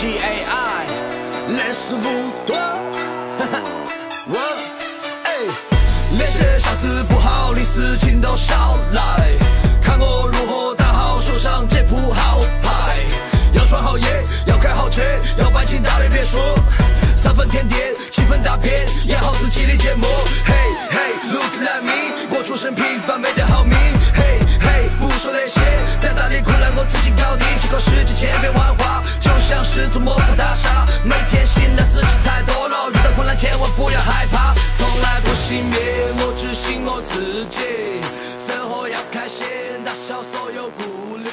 [0.00, 0.86] G A I，
[1.48, 3.60] 认识不多，哈哈，
[4.28, 4.38] 我，
[5.24, 5.30] 哎，
[6.12, 9.32] 那些下次不好的事情都少来，
[9.82, 13.00] 看我如何打好手上这副好牌，
[13.54, 15.02] 要穿好鞋，要开好车，
[15.36, 16.38] 要搬进大的别墅，
[17.16, 18.70] 三分甜点，七分打拼，
[19.06, 20.06] 演好自己的节目。
[20.44, 20.54] 嘿
[20.92, 20.98] 嘿
[21.32, 23.76] ，Look at me，我出身平凡，没得好命。
[24.14, 25.60] 嘿嘿，不说那些，
[26.00, 29.02] 再大的困难我自己搞定，去考试之前别玩花，
[29.48, 38.04] 像是座魔法大厦，每天醒来事情太多了，遇到困难千万不要害怕，从来不熄灭，我只信我自己，
[38.36, 39.46] 生活要开心，
[39.82, 41.30] 打消所有顾虑，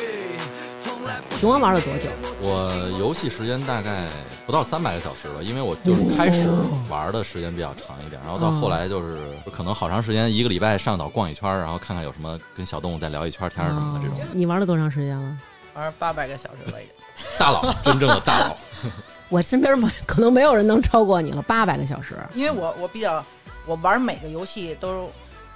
[0.82, 2.08] 从来不熊王玩了多久？
[2.40, 4.08] 我游戏时间大概
[4.46, 6.48] 不到三百个小时吧，因为我就是开始
[6.90, 14.28] 玩的时间比较长一点，然后到后来就是可能好长时间，一个礼拜上岛逛一圈，然后看看有什么跟小动物再聊一圈天什么的这种哦。
[14.32, 15.38] 你玩了多长时间了？
[15.74, 16.96] 玩八百个小时了已经。
[17.38, 18.58] 大佬，真正的大佬。
[19.30, 22.16] 我身边没可能没有人能超过你了，八百个小时。
[22.36, 23.24] 因为我我比较，
[23.66, 25.10] 我玩每个游戏都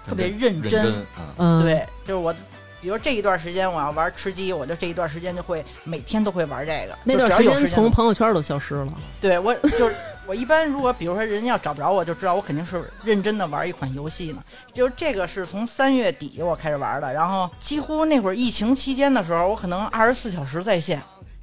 [0.08, 0.88] 特别认认真。
[1.18, 2.34] 嗯，嗯，，对，就是我，
[2.82, 6.98] 比如这一段时间我要玩吃鸡，我就这一段时间就会每天都会玩这个。
[7.04, 8.94] 那段时间从朋友圈都消失了。
[9.22, 14.44] 对我就是我一般如果比如说人家要找不着我，就知道我肯定是认真的玩一款游戏呢。
[14.74, 21.00] 就是这个是从三月底我开始玩的，然后几乎那会儿疫情期间的时候，我可能二十四小时在线。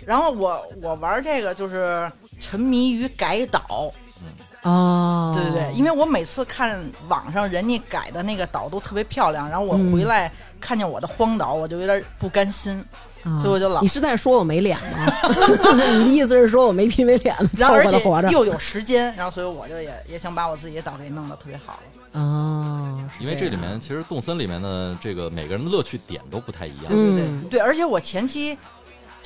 [0.06, 3.92] 然后我我玩这个就是沉迷于改岛，
[4.62, 12.78] 哦，对对对，因为我每次看网上人家改的那个岛都特别漂亮，然后我嗯回来看见我的荒岛，我就有点不甘心。
[13.24, 15.12] 啊所以我就老你是在说我没脸吗？
[15.98, 18.28] 你的意思是说我没皮没脸的凑然后而且合的活着？
[18.28, 21.80] 又有时间，然后所以我就也也想把我自己的岛给弄得特别好。
[22.12, 26.86] 哦，因为这里面其实动森里面的这个每个人的乐趣点都不太一样。
[26.86, 28.56] 对对对，而且我前期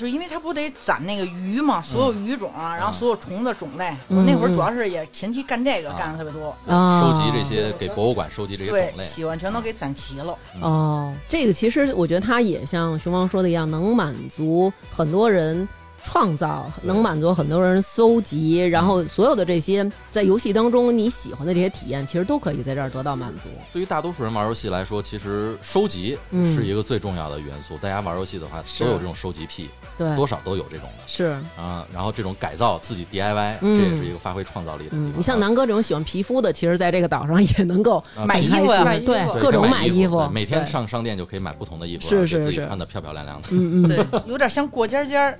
[0.00, 4.16] 就是因为它不得攒那个鱼嘛，所有鱼种啊，然后所有虫子种类，嗯。
[4.16, 7.02] 我那会儿主要是也前期干这个啊干的特别多，啊。
[7.02, 10.34] 收集这些给博物馆收集这些对种，类，喜欢全都给攒齐了。
[10.62, 15.68] 哦，这个其实我觉得它也像熊王说的一样，能满足很多人
[16.02, 23.48] 创造，能满足很多人搜集，然后所有的这些在游戏当中你喜欢的这些体验，其实都可以在这儿得到满足。
[23.72, 26.54] 对于大多数人玩游戏来说，其实收集嗯。
[26.54, 27.76] 是一个最重要的元素。
[27.78, 31.04] 大家玩游戏的话，都有这种收集癖，对，多少都有这种的。
[31.06, 31.86] 是，啊。
[31.92, 33.78] 然后这种改造自己 DIY，、嗯。
[33.78, 35.10] 这也是一个发挥创造力的地方。
[35.10, 43.48] 嗯，你像南哥这种喜欢皮肤的，其实在这个岛上也能够啊买衣服啊对各种买衣服对，每天上商店就可以买不同的衣服，是是是自己穿的漂漂亮亮的。
[43.52, 45.38] 嗯嗯，对，有点像过家家儿，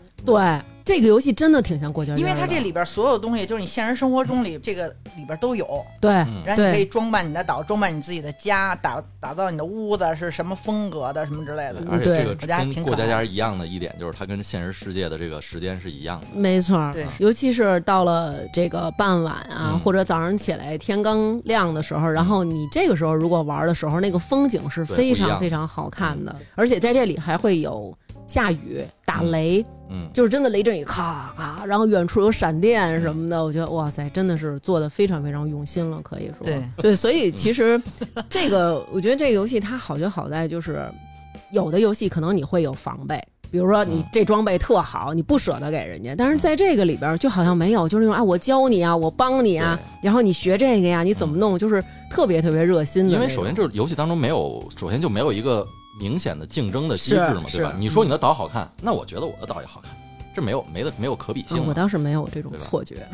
[0.59, 6.43] 对，这个游戏真的挺像过家家，因为它这里边所有东西就是你现实生活中里这个里边都有，对嗯。
[6.45, 11.81] 然后你可以装扮你的岛，装扮你自己的家，打打造你的屋子是什么风格的，什么之类的。
[11.81, 12.35] 嗯而且这个
[12.75, 16.27] 跟过家家一样的一点，就是它跟现实世界的这个时间是一样的。
[16.35, 29.67] 没错，对尤其是到了这个傍晚啊，嗯或者早上起来天刚亮的时候，然后你这个时候如果玩的时候，那个风景是非常非常好看的，而且在这里还会有下雨、打雷，嗯，
[30.13, 36.45] 就是真的雷阵雨，咔咔，然后远处有闪电什么的，我觉得哇塞，真的是做的非常非常用心了，可以说。
[36.45, 36.63] 对。
[36.77, 37.81] 对，所以其实
[38.29, 40.85] 这个，我觉得这个游戏它好就好在就是，
[41.53, 43.23] 有的游戏可能你会有防备。
[43.51, 44.05] 比如说你嗯。
[44.13, 53.13] 这装备特好，你不舍得给人家，但是在这个里边就好像没有，就是那种啊，我教你啊，我帮你啊，然后你学这个呀，你怎么弄，就是特别特别热心的。
[53.13, 55.67] 因为首先就是游戏当中没有，首先就没有一个
[56.01, 57.75] 明显的竞争的机制嘛，对吧？
[57.79, 59.95] 你说你的岛好看，那我觉得我的岛也好看，
[60.35, 61.75] 这没有没的没有可比性嗯我嘛。
[61.75, 63.07] 倒是没有这种错觉，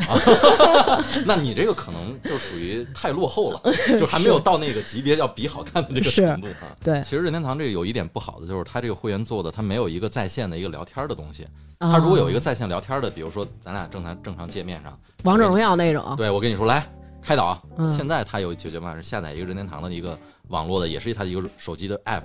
[1.26, 3.60] 那你这个可能就属于太落后了，
[3.98, 6.70] 就还没有到那个级别要比好看的这个程度啊。
[6.84, 11.44] 对，其实任天堂这个有一点不好的，就是它这个会员做的，它没有一个在线的一个聊天的东西。
[11.80, 16.86] 它它如果有一个在线聊天的，比如说咱俩正常正常界面上，王者荣耀那种，对我跟你说来
[17.20, 20.18] 开导，嗯现在它有解决办法是下载一个任天堂的一个
[20.48, 22.22] 网络的，也是它的一个手机的 app，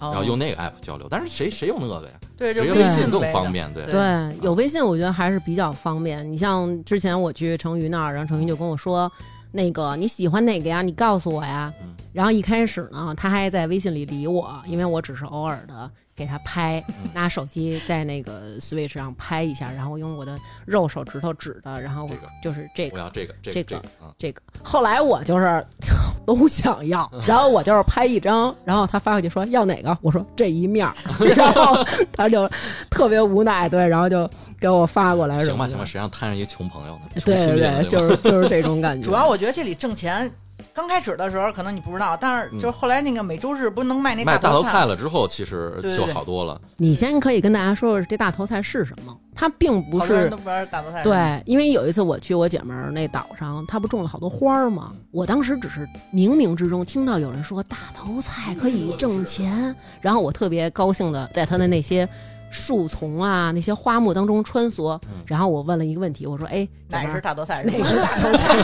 [0.00, 1.06] 然然后用那个 app 交流。
[1.10, 2.12] 但是谁谁用那个呀？
[2.36, 3.52] 对，就微微信更方。
[3.52, 6.30] 便，对对对，有微信，我觉得还是比较方便。
[6.30, 9.10] 你像之前我去成瑜那儿，然后成瑜就跟我说，
[9.52, 10.82] 那个你喜欢哪个呀？
[10.82, 11.72] 你告诉我呀。
[11.82, 22.10] 嗯然后一开始呢，他还在微信里理我，因为我只是偶尔的给他拍，嗯 拿手机在那个 Switch 上拍一下，然后用我的肉手指头指的，然后我
[22.42, 24.42] 就是这个我要这个这这个个这个啊，这个。
[24.62, 25.64] 后来我就是
[26.26, 30.94] 都想要，然后我就是拍一张，然后他发过去说要哪个，我说这一面儿，
[31.36, 32.48] 然后他就
[32.90, 34.28] 特别无奈，对，然后就
[34.60, 37.00] 给我发过来行吧行吧，谁让摊上一穷朋友呢？
[37.24, 39.04] 对对对，就是就是这种感觉。
[39.04, 40.30] 主要我觉得这里挣钱，
[40.74, 46.60] 刚开始的时候可能你不知道，但是就是后来那个每周日不是能卖那卖大头头菜了之后，其实就对对对好多了。
[46.78, 49.16] 你先可以跟大家说说这大头菜是什么？
[49.36, 54.92] 它并不是好多人都不知道大头菜。，对，因为有一次我去我姐们儿那岛上，她不种了好多花儿吗？
[55.12, 62.08] 我当时只是冥冥之中听到有人说大头菜可以挣钱，然后我特别高兴的在她的那些
[62.54, 67.64] 树丛啊、那些花木当中穿梭，然后我问了一个问题，我说：“哎，哪是大头菜？
[67.64, 68.54] 是哪个大头菜？”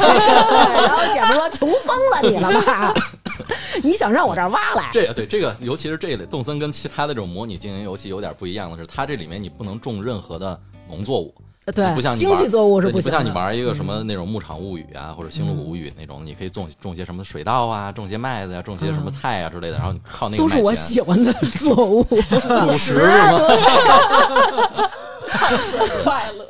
[0.86, 2.94] 然后姐们说：“穷疯了你了吧？
[3.82, 11.34] 你想让我这儿挖来？”这个对这个，尤其是这类动森跟其他的这种模拟经营游戏有点不一样的是，它这里面你不能种任何的农作物，
[11.72, 22.04] 对，不像你玩经济作物是不行不，像你玩一个什么那种牧场物语啊，或者星露谷物语那种，你可以种种些什么水稻啊，种些麦子呀、种些什么菜啊之类的，然后你靠那个都是我喜欢的 作物。
[22.04, 23.38] 主食是吗？
[26.02, 26.46] 快乐。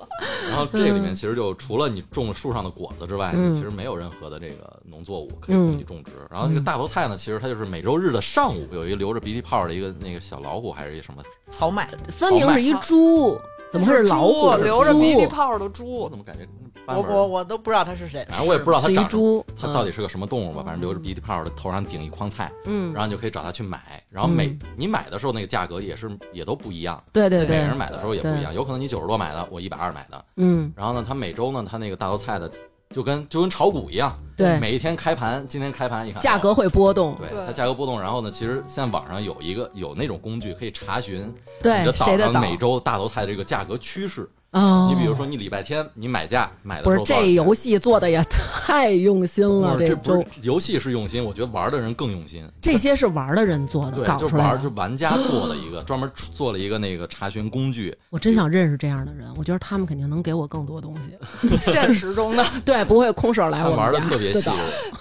[0.51, 6.11] 然后这个里面其实就除了你种树上的果子之外，其实没有任何的这个农作物可以供你种植。
[6.31, 11.23] 然后这个大头菜呢，其实它就是每周日的上午有一个流着鼻涕泡的一个那个小老虎，还是一个什么？
[11.51, 13.39] 草麦，分明是一猪，
[13.71, 14.51] 怎么会是老虎？
[14.57, 16.47] 猪流着鼻涕泡的猪我怎，么感觉
[16.87, 18.27] 我我我都不知道他是谁。
[18.29, 20.63] 反正我也不知道它长什么，猪，它到底是个什么动物吧？
[20.65, 24.03] 反正留着鼻涕泡的，头上顶一筐菜，嗯，然后你就可以找他去买。
[24.09, 30.25] 然后每你买的时候那个价格也是也都不一样，每个对对每人，买的时候也不一样，有可能你九十多买的，我一百二买的。
[30.37, 32.51] 嗯，然后呢，他每周呢，他那个大头菜的
[32.94, 44.29] 就跟就跟炒股一样，对，每一天开盘，今天开盘一看价格会波动，对对它价格波动，然后呢，其实现在网上有一个有那种工具可以查询你对的谁的岛岛上每周大头菜的这个价格趋势。
[44.53, 52.45] 哦，你比如说，你礼拜天你买价买的不是这游戏做的也太用心了， 这不是周游戏是用心，我觉得玩的人更用心。
[52.61, 54.69] 这些是玩的人做的，对，搞就玩就。
[54.71, 61.17] 玩家做的一个 专门做了一个那个查询工具，我真想认识这样的人，我觉得他们肯定能给我更多东西，
[61.61, 64.51] 现实中的 对，不会空手来他玩的我们家特别细。。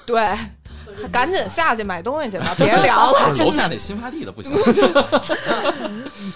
[0.05, 0.37] 对，
[1.07, 3.33] 赶紧下去买东西去吧，别聊了。
[3.39, 4.51] 楼下那新发地的不行。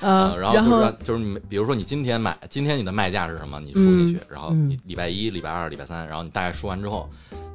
[0.01, 3.59] 呃呃，然后就是让就是你，比如说你今天买，今天你的卖价是什么？
[3.59, 7.09] 你输进去，然后你礼拜一、礼拜二、礼拜三，然后你大概输完之后，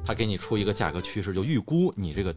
[0.05, 2.33] 他给你出一个价格趋势，就预估你这个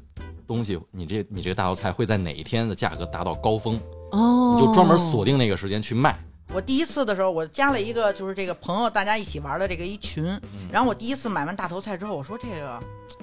[0.47, 3.81] 东西，你这你这个大头菜会在哪一天的价格达到高峰，
[4.11, 6.19] 哦，你就专门锁定那个时间去卖。
[6.53, 10.25] 我第一次的时候，我加了一个就是这个朋友，大家一起玩的这个一群。
[10.27, 12.79] 嗯然后我第一次买完大头菜之后，我说这个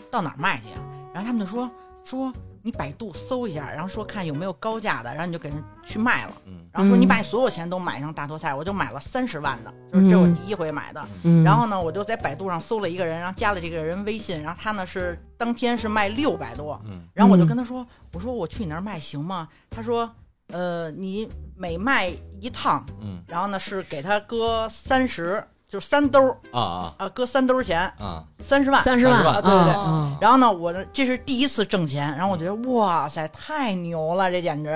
[0.10, 0.82] 到哪儿卖去啊？
[1.14, 1.70] 然后他们就说
[2.04, 6.34] 说你百度搜一下，然后说看有没有高价的，然后你就给人去卖了。
[6.46, 11.04] 嗯然后说嗯你把你所有钱都买上大头菜，我就买了三十万的，就是这我嗯第一回买的。
[11.24, 19.48] 嗯，然后呢，我就在百度上搜了一个人，然后加了这个人微信，然后他呢是当天是卖六百多，嗯然后我就跟他说，我说我去你那儿卖行吗？
[19.70, 20.10] 他说，
[20.50, 28.24] 呃，你每卖一趟，嗯然后呢是给他搁三十，就是三兜儿啊啊啊，搁三兜儿钱，啊！
[28.40, 28.84] 三十万。
[28.84, 34.76] 三十万，啊对对对啊然后呢，我呢这是第一次挣钱，然后我觉得哇塞，太牛了，这简直。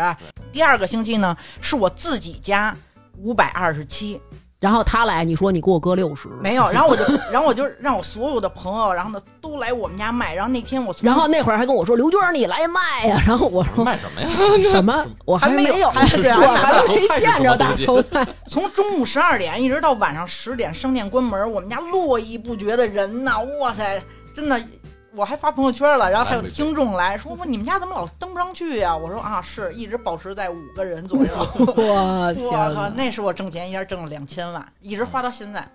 [0.51, 2.75] 第二个星期呢，是我自己家
[3.17, 4.21] 五百二十七，
[4.63, 14.29] 然后他来，你说你给我哥六十，没有，然后我就， 然后我就让我所有的朋友，然后呢都来我们家卖，然后那天我然后那会儿还跟我说刘娟你来卖呀， 然后我说卖什么呀？
[14.71, 15.05] 什么？
[15.25, 18.25] 我还没有没有，还对我还还没见着大头菜。
[18.47, 24.01] 从中午十二点一直到晚上十点，商店关门，我们家络绎不绝的人呐，哇塞，
[24.33, 24.57] 真的。
[25.15, 31.33] 我还发朋友圈了，然后还有听众来说：“我你们家怎么老登不上去呀、 我说：“啊，是一直保持在五个人左右。
[31.77, 35.67] 我靠，那是我挣钱一下挣了两千万，一直花到现在。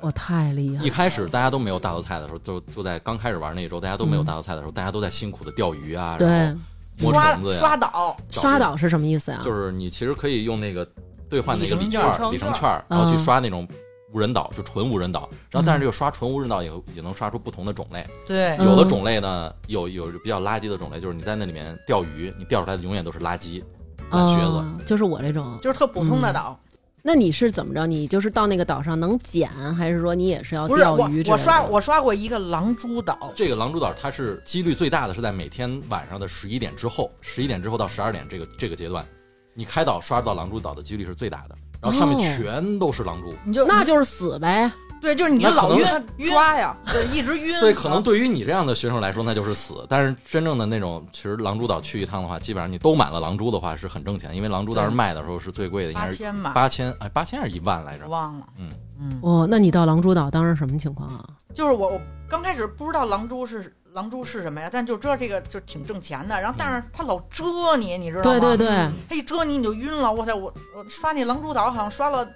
[0.00, 0.90] 我太厉害了一。
[0.90, 6.60] 开始大家都没有大头菜的时候，就就在刚开始玩那一周，大家都没有大头菜的时候，大家都在辛苦的钓鱼啊，对然后
[6.98, 9.40] 摸刷虫子呀，刷岛，刷岛是什么意思呀？
[9.44, 10.86] 就是你其实可以用那个
[11.30, 13.66] 兑换那个里程券券儿、里程券然后去刷那种
[14.14, 15.28] 无人岛，就纯无人岛。
[15.50, 23.62] 然后但是这个刷纯无人岛也也能刷出不同的种类，对嗯有的种类呢有有比较垃圾的种类，就是你在那里面钓鱼，你钓出来的永远都是垃圾、
[24.10, 24.56] 烂瘸子。
[24.58, 25.58] 啊，就是我这种。
[25.60, 26.60] 就是特普通的嗯岛。
[27.06, 27.86] 那你是怎么着？
[27.86, 31.32] 你就是到那个岛上能捡，还是说你也是要不是我钓鱼之类的？
[31.32, 39.04] 我刷我刷过一个狼蛛岛，这个狼蛛岛它是几率最大的，是在每天晚上的十一点之后，十一点之后到十二点这个这个阶段，
[39.52, 41.54] 你开岛刷到狼蛛岛的几率是最大的。
[41.84, 44.70] 然后上面哦全都是狼蛛，你就那就是死呗。
[45.00, 45.84] 对，就是你老晕
[46.16, 47.60] 晕，抓呀，对，一直晕。
[47.60, 49.84] 对，可能对于你这样的学生来说，那就是死。
[49.86, 58.08] 但是真正的那种，其实狼蛛岛去一趟的话，基本上你都满了狼蛛的话是很挣钱，因为狼蛛当时卖的时候是最贵的，应该是八千吧，八千，哎，八千还是一万来着？
[58.08, 58.46] 忘了。
[58.56, 61.22] 嗯嗯，哦，那你到狼蛛岛当时什么情况啊？
[61.52, 66.40] 就是我我刚开始不知道狼蛛是狼蛛是什么呀，但就知道这个就挺挣钱的。
[66.40, 68.40] 然后但是他老蛰你，你知道吗？
[68.40, 70.12] 对对对，他一蛰你你就晕了。
[70.12, 72.28] 哇塞，我我刷那狼蛛岛好像刷了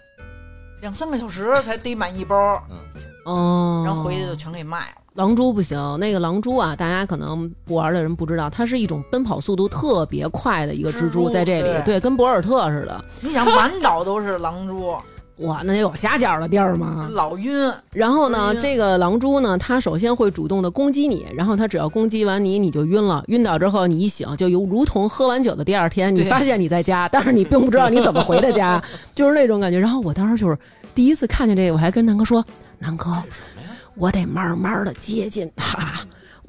[0.81, 2.37] 两三个小时才逮满一包，
[3.25, 5.03] 哦，然后回去就全给卖了。
[5.15, 13.05] 狼蛛不行，那个狼蛛啊，大家可能不玩的人不知道，它是一种奔跑速度特别快的一个蜘蛛，在这里，对对，跟博尔特似的。
[13.21, 14.97] 你想满岛都是狼蛛，
[15.39, 17.09] 哇，那有下脚的地儿吗？
[17.13, 17.73] 老晕。
[17.93, 23.23] 然后呢，这个狼蛛呢，它首先会主动的攻击你，然后它只要攻击完你，你就晕了。
[23.29, 28.83] 晕倒之后，你一醒，就有如同喝完酒的第二天，你发现你在家，但是你并不知道你怎么回的家，
[29.15, 29.79] 就是那种感觉。
[29.79, 30.59] 然后我当时就是
[30.95, 32.45] 第一次看见这个，我还跟南哥说
[32.81, 33.13] ：“南哥，
[33.95, 35.79] 我得慢慢的接近它。”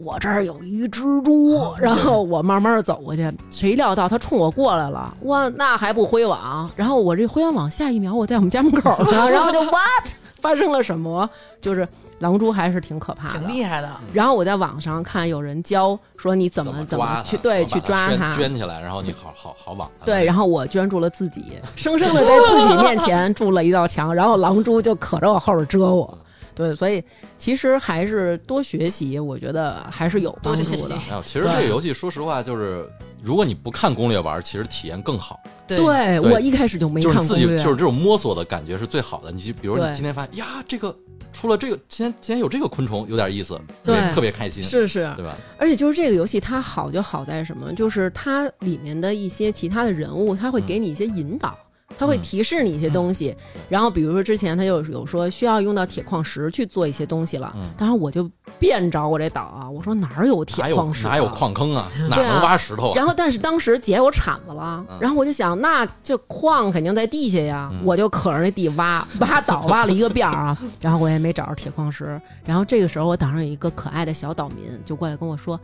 [0.01, 6.69] 我这儿有一蜘蛛，然后我慢慢走过去，谁料到它冲我过来了，哇，那还不挥网？
[6.75, 10.07] 然后我这挥完网，下一秒我在我们家门口呢，然后就 what
[10.39, 11.29] 发生了什么？
[11.59, 11.85] 就是
[12.19, 20.05] 狼蛛还是挺可怕的，挺厉害的，然后我在网上看有人教说你怎怎么怎么去对去抓它，圈起来，然后你好好好网它。
[20.05, 26.17] 对，然后我圈住了自己，生生的在自己面前 筑了一道墙，然后狼蛛就可着我后边蛰我。
[26.59, 27.01] 对，所以
[27.37, 30.99] 其实还是多学习，我觉得还是有帮助的。
[31.25, 32.85] 其实这个游戏说实话，就是
[33.23, 35.39] 如果你不看攻略玩，其实体验更好。
[35.65, 39.31] 对我一开始就没就是自己看攻略，就是这种摸索的感觉是最好的。
[39.31, 40.93] 你就比如你今天发现呀，这个
[41.31, 45.37] 出了这个，今天今天有这个昆虫，有点意思，对特别特别开心，是是，对吧？
[45.57, 47.71] 而且就是这个游戏它好就好在什么？
[47.73, 51.57] 就是它里面的一些其他的人物，它会给你一些引导。
[51.97, 53.35] 它会嗯提示你一些东西，
[53.67, 61.09] 然后比如说之前他就有说需要用到铁矿石去做一些东西了，嗯当然我就遍找我这岛啊，我说哪儿有铁矿石、啊？
[61.11, 61.89] 哪有矿坑啊？
[62.09, 62.93] 哪能挖石头啊？
[62.95, 72.19] 然后，但是当时姐有铲子了，嗯然后我就想，那这矿肯定在地下呀，嗯我就可着那地挖，挖岛挖了一个遍啊，然后我也没找着铁矿石。
[72.45, 75.59] 然后这个时候，我岛上有一个可爱的小岛民就过来跟我说。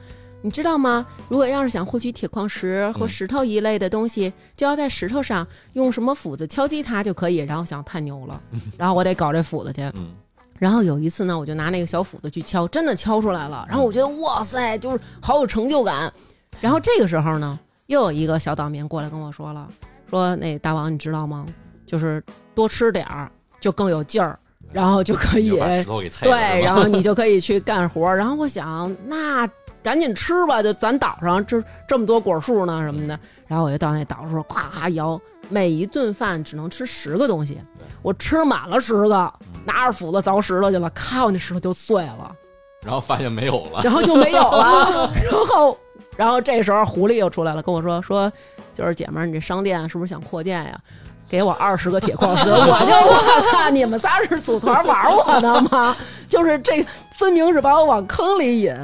[0.46, 1.04] 你知道吗？
[1.28, 7.38] 如果要是想获取铁矿石和嗯石头一类的东西，就要在石头上用什么斧子敲击它就可以。
[7.38, 8.40] 然后想太牛了，
[8.78, 9.82] 然后我得搞这斧子去。
[9.96, 10.14] 嗯，
[10.60, 13.66] 然后有一次呢，我就拿那个小斧子去敲，真的敲出来了。
[13.68, 16.14] 然后我觉得哇塞，就是好有成就感。
[16.62, 19.68] 然后这个时候呢，又有一个小岛民过来跟我说了，
[20.08, 21.44] 说那大王你知道吗？
[21.88, 22.24] 就是
[22.54, 24.38] 多吃点儿就更有劲儿，
[24.72, 25.50] 然后就可以
[26.22, 28.14] 对，然后你就可以去干活。
[28.14, 29.50] 然后我想，那
[29.86, 33.18] 赶紧吃吧，就咱岛上这这么多果树呢什么的。
[33.46, 37.62] 然后我就到那岛上，咵咵摇，每一顿饭只能吃十个东西，
[38.02, 39.32] 我吃满了十个，
[39.64, 42.36] 拿着斧子凿石头去了，咔，我那石头就碎了，
[42.84, 45.78] 然后发现没有了，然后就没有了， 然后
[46.18, 48.34] 然后这时候狐狸又出来了，跟我说说，
[48.74, 50.80] 就是姐们儿，你这商店是不是想扩建呀？
[51.28, 52.66] 给我二十个铁矿石，我就
[53.10, 53.70] 我操！
[53.70, 55.96] 你们仨是组团玩我呢吗？
[56.30, 56.86] 就是这
[57.18, 58.76] 分明是把我往坑里引。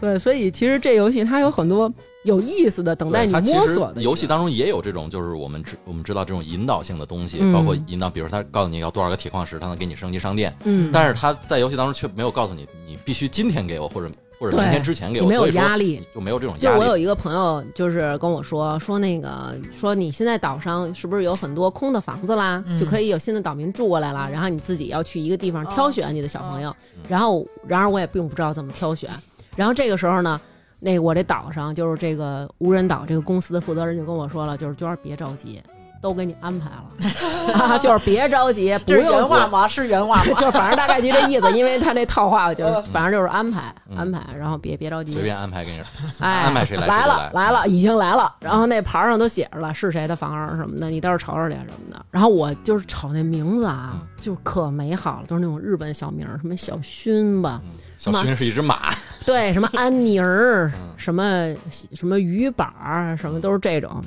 [0.00, 1.92] 对，所以其实这游戏它有很多
[2.24, 7.52] 有意思的等待你摸索的游戏当中也有这种，就是我们知我们知道这种引导性的东西，嗯。
[7.52, 16.00] 包括引导，比如他告诉你要多少个铁矿石，他能给你升级商店，嗯，但是他在游戏当中却没有告诉你，你必须今天给我，或者或者明天之前给我，没有压力。
[16.14, 16.78] 就没有这种压力。
[16.78, 22.78] 就我有一个朋友，就是跟我说说那个说你现在岛上是不是有很多空的房子啦，嗯。
[22.78, 27.02] 就可以有新的岛民住过来了，然后你自己要去一个地方挑选你的小朋友，嗯。
[27.06, 29.10] 然后然而我也并不知道怎么挑选，
[29.56, 30.40] 然后这个时候呢。
[30.82, 35.62] 那我这岛上就是这个无人岛这个公司的负责人就跟我说了，就是娟儿别着急，
[36.00, 39.68] 都给你安排了啊， 就是别着急，不是用原话吗？
[39.68, 40.32] 是原话吗？
[40.40, 45.82] 就反正大概就这意思，因为他那套话就呃反正就是安排嗯安排，然后别别着急，随便安排给你，
[46.18, 48.34] 哎，安排谁来来了来来了，已经来了。
[48.40, 52.02] 然后那牌上都写着了是谁的房儿什么的，你到时候瞅瞅去什么的。
[52.10, 57.60] 然后我就是瞅那名字啊，嗯就是可美好了，都是那种日本小名，什么小薰吧，
[58.00, 58.92] 小薰是一只马，
[59.26, 61.54] 对，什么安妮儿 嗯，什么
[61.94, 64.02] 什么鱼板儿，什么都是这种。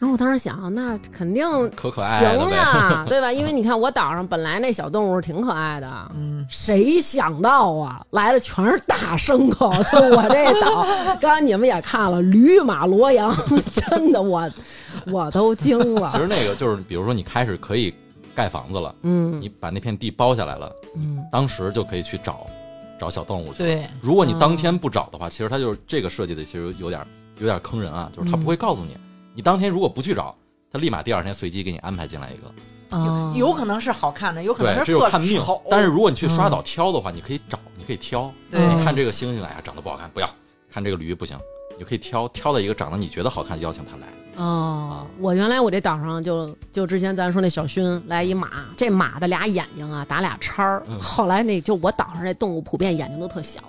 [0.00, 1.46] 然后我当时想，那肯定
[1.76, 2.56] 可可爱行呗。
[2.56, 3.32] 呀， 对吧？
[3.32, 10.84] 因为你看我岛上本来那小动物挺可爱的，嗯，谁想到啊，来的全是大牲口，就我这岛，
[11.20, 13.32] 刚才你们也看了，驴马骡羊，
[13.72, 14.50] 真的我
[15.06, 16.18] 我都惊了其。
[16.18, 17.94] 实那个就是，比如说你开始可以
[18.34, 22.44] 盖房子了，嗯你把那片地包下来了，嗯，当时就可以去找
[22.98, 27.04] 找小动物去。，对，如果你当天不找的话，其实它就是这个设计的，其实有点
[27.38, 28.96] 有点坑人啊，就是它不会告诉你，
[29.34, 30.34] 你当天如果不去找，
[30.70, 32.52] 它立马第二天随机给你安排进来一个。
[32.96, 35.60] 哦，有可能是好看的，有可能，是特看命丑。。
[35.70, 38.30] 但是如果你去刷嗯岛挑的话，你可以找，你可以挑。
[38.50, 40.26] 对你看这个星星，哎呀，长得不好看，不要；
[40.70, 41.38] 看这个驴不行，
[41.78, 44.06] 你可以挑，挑到一个长得你觉得好看，邀请他来。
[44.34, 50.82] 哦，我原来我这岛上就就之前咱说那小薰来一马，这马的俩眼睛啊打俩叉儿。
[50.88, 53.60] 嗯后来那就我岛上这动物普遍眼睛都特小，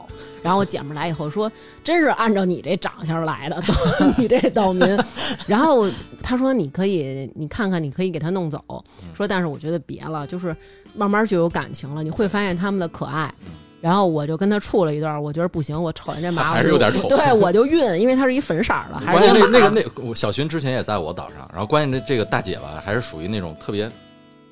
[0.41, 1.51] 然后我姐们儿来以后说，
[1.83, 3.61] 真是按照你这长相来的，
[4.17, 4.97] 你这岛民。
[5.45, 5.85] 然后
[6.21, 8.63] 他说你可以，你看看，你可以给它弄走。
[8.69, 10.55] 嗯说但是我觉得别了，就是
[10.95, 13.51] 慢慢就有感情了，你会发现它们的可爱嗯。
[13.83, 23.91] 然后我就跟他处了一段，我觉得不行，我瞅见这马还是有点丑对我就晕，因为它是一粉色的， 还关键那那个那我小薰之前也在我岛上，然后关键这这个大姐吧，还是属于那种特别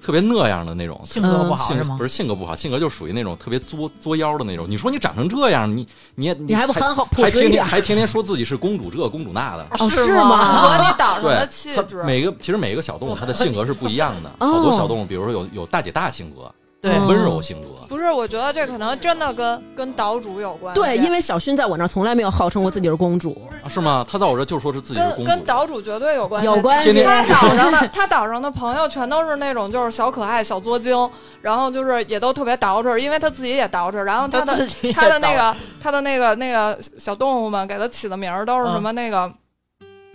[0.01, 0.99] 特别那样的那种。
[1.05, 2.03] 性格不好性是吗不？
[2.03, 4.65] 是性格不好，性格就属于那种特别作作妖的那种。
[4.67, 7.63] 你说你长成这样，你你也你还不很好还天天？
[7.63, 9.65] 还天天说自己是公主这公主那的。
[9.79, 10.89] 哦，是是吗符合吗？
[10.89, 12.03] 你岛上的气质。
[12.03, 16.91] 每个其实每一个小动物它的性格是不一样的，哦好多小动物，比如说有有大姐大性格，对。
[16.97, 20.73] 哦温柔性格，不是，我觉得这可能真的跟跟岛主有关。
[20.73, 23.39] 对，因为小薰在我那儿从来没有号称过自己是公主。
[23.63, 24.05] 啊是吗？
[24.09, 27.03] 他在我这就说是自己是公跟主，跟岛主绝对有关系，有关系。
[27.03, 31.09] 他岛上的 他岛上的朋友全都是那种就是小可爱、小作精，
[31.41, 39.31] 然后就是也都特别捯饬，因为他自己也捯饬，然后他的他的那个他的那个那个小动物们给他起的名儿都是什么那个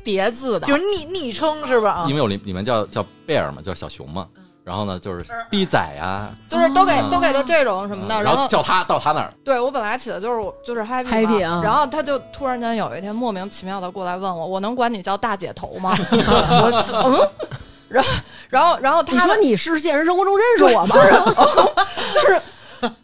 [0.02, 1.90] 叠字的，就是昵昵称是吧？
[1.90, 2.06] 啊。
[2.08, 4.26] 因为我里里面叫叫贝尔嘛，叫小熊嘛，
[4.66, 15.94] 然后呢就是逼仔呀， 就是都给嗯都给他这种什么的，然然后叫他到他那儿，对我本来起的就是我就是 happy 嘛 Happy 啊然后他就突然间有一天莫名其妙的过来问我，我能管你叫大姐头吗？
[16.10, 17.28] 我嗯，
[17.88, 18.10] 然后
[18.50, 20.96] 然后然后他你说你是现实生活中认识我吗？
[22.12, 22.40] 就是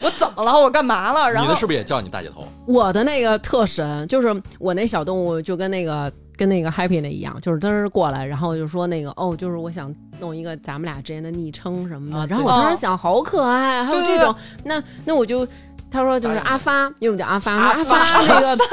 [0.00, 0.52] 我怎么了？
[0.58, 1.30] 我干嘛了？
[1.30, 2.44] 然后你的是不是也叫你大姐头？
[2.66, 12.18] 我的那个特神，就是我那小动物就跟那个跟那个 Happy 那一样，就是嘚儿过来，然后就说那个哦，就是我想弄一个咱们俩之间的昵称什么的。
[12.18, 15.46] 啊然后我当时想，好可爱，还有这种，那那我就。
[15.94, 18.64] 他说就是阿发，因为我们叫阿发，阿阿发那个，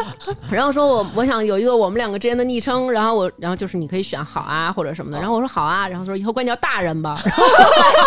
[0.49, 7.43] 然后说我我想有一个我们两个之间的昵称，然后我然后就是你可以选好啊或者什么的，然后我说好啊，然后说以后管你叫大人吧， 然后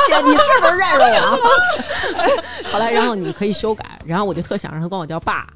[0.08, 2.72] 姐你是不是认识我？
[2.72, 5.46] 后来然后你可以修改，然后我就特想让他管我叫爸，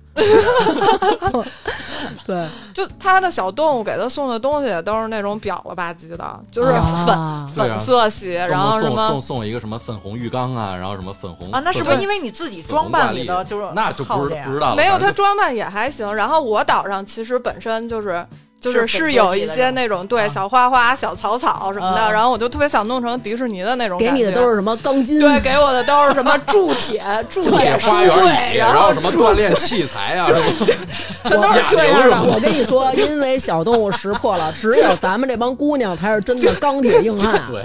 [2.25, 6.73] 对，就他的小动物给他送的东西也都是那种表了吧唧的，就是
[7.07, 16.13] 粉、粉色系，然后什么送送送一个什么粉红浴缸啊，然后什么粉红啊，那是不是因为你自己装扮里的就是那就不不知道了，没有他装扮也还行。
[16.15, 18.27] 然后我岛上其实本身就是
[18.73, 24.27] 就是是是有一些那种对啊小花花、小草草什么的，啊然后我就特别想弄成迪士尼的那种给感觉。
[24.27, 25.21] 你的都是什么钢筋？
[25.21, 30.27] 对，给我的都是什么铸铁、 铸铁书花园柜，然然后什么锻炼器材啊，
[31.25, 32.23] 全都是 这样的。
[32.23, 37.41] 我跟你说，因为小动物识破了，只有咱们这帮姑娘才是真的钢铁硬汉。
[37.51, 37.63] 对，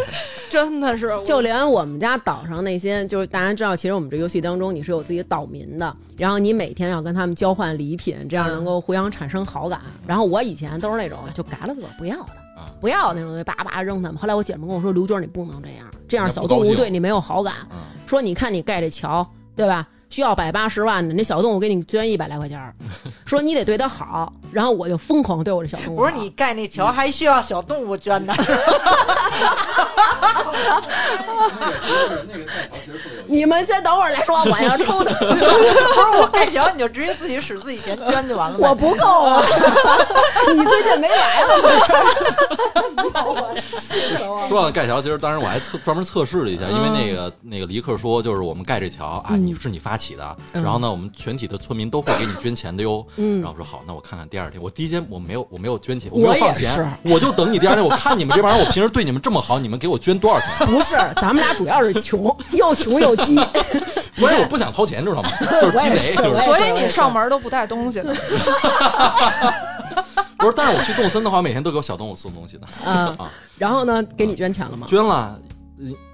[0.53, 9.79] 真的是就连我们家岛上那些，就是大家知道，其实我们这游戏当中你是有自己岛民的，然后你每天要跟他们交换礼品，这样能够互相产生好感。
[10.05, 14.17] 然后我以前都是那种就嘎了个不要的啊，不要那种东西，叭叭扔他们。
[14.17, 17.53] 后来我姐们跟我说，刘娟你不能这样，这样小动物对你没有好感。
[17.71, 19.25] 嗯，说你看你盖这桥，
[19.55, 19.87] 对吧？
[20.11, 22.73] 需要百八十万的，那小动物给你捐一百来块钱儿，
[23.25, 26.03] 说你得对它好，然后我就疯狂对我这小动物好。
[26.03, 28.35] 不是你盖那桥还需要小动物捐呢？
[33.25, 38.57] 你们先等会儿再说，我要抽的， 不是我盖桥，你就直接自己使自己钱捐就完了。
[38.59, 39.41] 我不够啊！
[40.53, 41.49] 你最近没来吗？
[43.25, 44.47] 我气死我了！
[44.49, 53.05] 说到盖桥，其实当时我还测专门测试了一下，因为那个那个黎克说，就是我们盖这桥啊，嗯你是你发起的，嗯然后呢，我们全体的村民都会给你捐钱的哟。
[53.17, 60.67] 嗯然后我说好，那我看看第二天，我第一天我没有我没有捐钱，我没有放钱，我就等你第二天，我看你们这帮人，我平时对你们这么好，你们给我捐多少钱？
[60.67, 63.35] 不是，咱们俩主要是穷， 又穷又鸡。
[64.19, 65.29] 关键我不想掏钱，知道吗？
[65.61, 66.45] 就是鸡贼，就是是。
[66.45, 68.13] 所以你上门都不带东西的，
[70.37, 74.85] 不是，但是我去动森的话，每天都给我小动物送东西的嗯，啊，然后呢，给你捐钱了吗？
[74.89, 75.39] 捐了。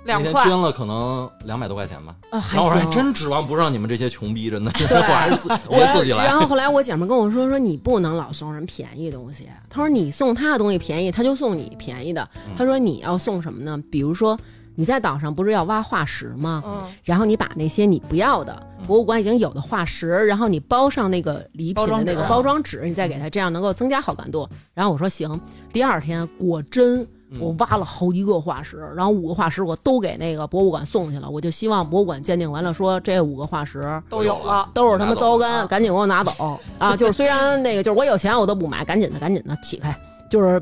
[0.03, 2.91] 那两块天捐了可能两百多块钱吧，啊，还然后我说还行。
[2.91, 6.25] 真指望不上你们这些穷逼， 真的，对我还是自我 我自己来。
[6.25, 9.47] 然后后来我姐们跟我说说你不能老送人便宜东西。
[9.69, 12.27] 她说你送她的东西便宜，她就送你便宜的。
[12.47, 13.81] 嗯她说你要送什么呢？
[13.91, 14.39] 比如说
[14.75, 16.63] 你在岛上不是要挖化石吗？
[16.65, 24.47] 嗯，然后你把那些你不要的嗯博物馆已经有的化石，然后你包上那个礼品的那个包装纸装纸，你再给他，这样能够增加好感度。
[24.73, 25.39] 然后我说行。
[25.73, 27.07] 第二天果真嗯
[27.39, 31.29] 我挖了好几个化石，然后五个化石我都给那个博物馆送去了。
[31.29, 34.69] 我就希望博物馆鉴定完了说这五个化石都有了。
[34.73, 36.95] 都是他妈糟拿干，啊赶紧给我拿走啊！
[36.97, 39.95] 就是虽然那个就是我有钱我都不买，赶紧的赶紧的起开。
[40.29, 40.61] 就是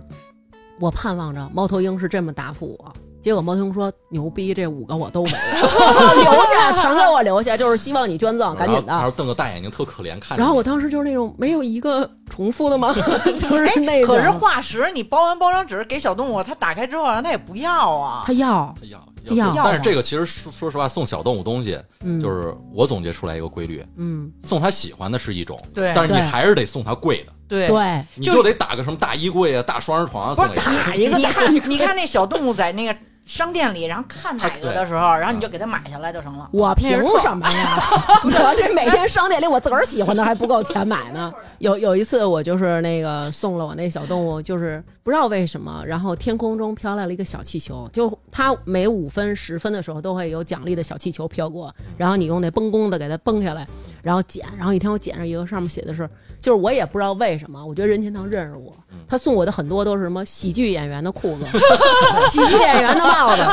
[0.80, 2.94] 我盼望着猫头鹰是这么答复我。
[3.26, 8.94] 结果猫头鹰说：“牛逼，这五个我都没了， 留下，全给我留下，就是希望你捐赠，赶紧的。
[8.94, 10.44] 然后瞪个大眼睛，特可怜看着。
[10.44, 12.94] 然后我当时就是那种没有一个重复的吗？
[13.36, 14.16] 就是那种。
[14.16, 18.34] 可是化石你包完包装纸给小动物，它打开之后，它也不要啊它。
[18.34, 30.72] 要，它要要但是这个其实说说实话，送小动物东西，嗯，就是我总结出来一个规律：嗯，送他喜欢的是一种，对但是你还是得送他贵的，对，对，你就得打个什么大衣柜啊、大双人床啊不是送给他。
[30.92, 32.96] 打一个，你看你看那小动物在那个
[33.26, 36.48] 商店里，然后看哪个的时候，然后你就给它买下来就成了。
[36.52, 37.80] 我凭什么呀？
[38.24, 41.34] 我这每天商店里我自个儿喜欢的还不够钱买呢。
[41.60, 53.68] 有有一次我就是那个送了我那小动物，就是不知道为什么，然后天空中飘来了一个小气球，就它每五分十分的时候都会有奖励的小气球飘过，然后你用那崩弓子给它崩下来，
[54.02, 56.10] 然后捡，然后一天我捡着一个上面写的是，
[56.42, 58.74] 就是我也不知道为什么，我觉得任天堂认识我，
[59.08, 61.46] 他送我的很多都是什么喜剧演员的裤子、
[62.32, 63.44] 喜剧演员的帽子、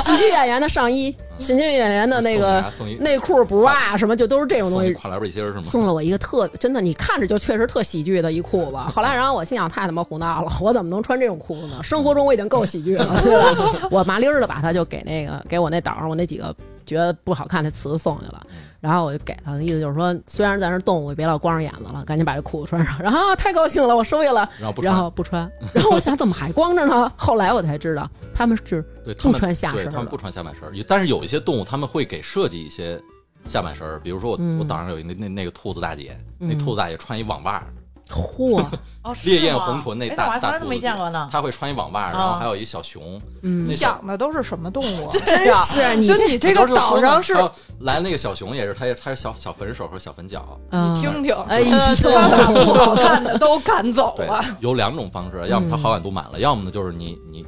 [0.00, 2.64] 喜剧演员的上衣、喜剧演员的那个
[2.98, 4.86] 内裤、bra 什么，就都是这种东西。
[4.86, 5.62] 送一跨栏背心是吗？
[5.64, 8.76] 送了我一个特真的，你看着就确实特喜剧的一裤子。
[8.76, 11.82] 后来，然后我心想，太他妈胡闹了，我怎么能穿这种裤子呢？
[11.82, 13.88] 生活中我已经够喜剧了，对吧？
[13.90, 18.46] 我麻利儿的把它就给那个给我那岛上我那几个觉得不好看的词送去了，
[18.80, 23.00] 然后我就给他，意思就是说，虽然咱是动物，别老光着眼子了，赶紧把这裤子穿上。
[23.00, 25.50] 然后、啊、太高兴了，我收下了，然后不穿然后不穿。
[25.74, 27.10] 然后我想，怎么还光着呢？
[27.16, 28.84] 后来我才知道，他们是
[29.18, 33.00] 不穿下身的对他们不穿下半身儿，但是有一些动物他们会给设计一些
[33.48, 37.64] 下半身儿，比如说我、嗯我岛上有一那那那个兔子大姐，嗯那兔子大姐穿一网袜
[38.08, 38.64] 儿，嚉，
[39.02, 41.28] 哦，烈焰吗红唇那哎大大我从来都没兔子姐见过呢。
[41.30, 45.12] 他会穿一网袜，然后还有一小熊，嗯养的都是什么动物啊？
[45.26, 47.34] 真是 你就这你这个岛上是，
[47.80, 50.58] 来那个小熊也是，它也它是小小粉手和小粉脚。
[50.70, 57.44] 啊你听听，哎呀他把不好看的都赶走对了。，有两种方式，要么他好感度满了，要么呢就是你你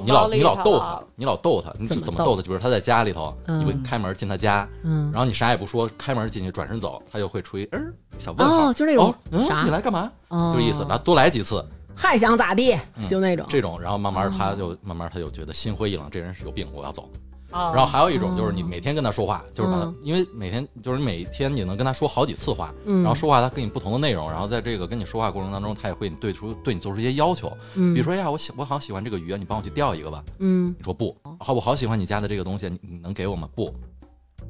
[0.00, 2.42] 你老你老逗他，你老逗他，你怎么逗他？
[2.42, 10.10] 就比如他在家里头，嗯你会开门进他家，嗯然后你啥也不说，开门进去转身走，他就会出一嗯小问号，哦，就那种哦嗯啥你来干嘛？
[10.28, 11.64] 哦就意思，然后多来几次
[11.94, 17.08] 还想咋地，嗯就那种这种，然后慢慢哦它就慢慢他就觉得心灰意冷，这人是有病，我要走。
[17.52, 30.24] 啊，然后还有一种就是你每天跟他说话，就是把他嗯，因为每天就是你每天你能跟他说好几次话，嗯然后说话他跟你不同的内容，然后在这个跟你说话过程当中，他也会对出对你做出一些要求，嗯比如说哎呀，我喜我好喜欢这个鱼啊，你帮我去钓一个吧。
[30.38, 33.48] 嗯你说不，好，我好喜欢你家的这个东西，你你能给我吗？
[33.54, 33.72] 不，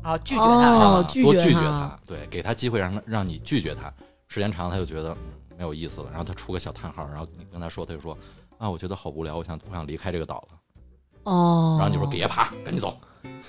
[0.02, 0.72] 啊，拒绝他。
[0.72, 3.92] 哦啊拒绝他多拒绝他，对，给他机会让他让你拒绝他，
[4.28, 8.16] 时间长他就觉得，嗯，没有意思了，然后他出个小叹号，然后你跟他说，他就说
[8.58, 10.58] 啊，我觉得好无聊，我想我想离开这个岛了。
[11.24, 12.96] 哦，然后你说别爬，赶紧走。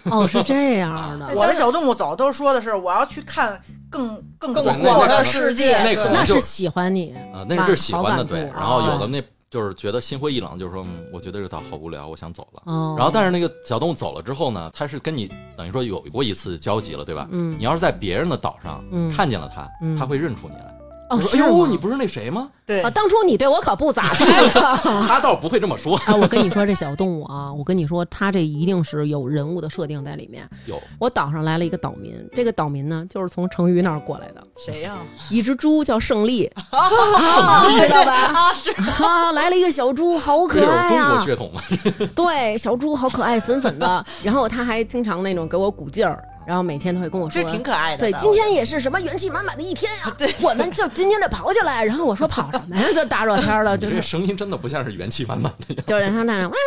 [0.06, 3.60] 哦，是这样的， 我的小动物走都说的是我要去看
[3.90, 4.08] 更
[4.38, 8.42] 更更广广阔的的世界，那可能那是是喜欢你啊，那是就是喜欢的，对。
[8.54, 12.64] 然后有的啊那就是觉得心灰意冷，就是说，嗯，我觉得这个岛好无聊，我想走了。
[12.66, 17.28] 哦，然后，但是那个小动物走了之后呢，它是跟你等于说有过一次交集了，对吧？
[17.32, 20.76] 嗯你要是在别人的岛上嗯看见了它嗯，它会认出你来。
[21.18, 24.26] 哦，说：“哎呦，你不是那谁吗对啊，当初你对我可不咋地。
[25.06, 25.98] ”他倒不会这么说。
[26.06, 30.48] 啊，我跟你说，这小动物啊，我跟你说，他这一定是有人物的设定在里面。
[30.66, 34.96] 有我岛上来了一个岛民，这个岛民呢，就是从成鱼那儿过来的，谁呀？
[35.30, 38.14] 一只猪叫胜利， 啊知道吧？
[38.14, 38.72] 啊，是
[39.04, 41.62] 啊，来了一个小猪，好可这就是中爱呀、国血统嘛。
[42.16, 44.06] 对，小猪好可爱，粉粉的。
[44.24, 47.50] 然后他还经常那种给我鼓劲儿，然后每天都会跟我说这。
[47.52, 47.98] 挺可爱的。
[47.98, 51.84] 对，今天也是什么元气满满的一天啊、 对，我们就今天得跑起来。
[51.84, 52.88] 然后我说跑什么呀？
[52.94, 55.84] 就大热天的，就是这声音真的不像是元气满满的呀。
[55.86, 56.58] 就是像那种哇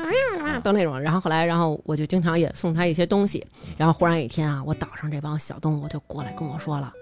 [0.00, 1.00] 哇哇哇都那种。
[1.00, 3.46] 然后后来，然后我就经常也送他一些东西。
[3.76, 6.92] 然后忽然有一天啊，我岛上这帮小动物就过来跟我说了，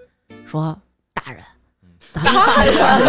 [0.45, 0.77] 说
[1.13, 1.41] 大人，
[2.13, 2.33] 咱们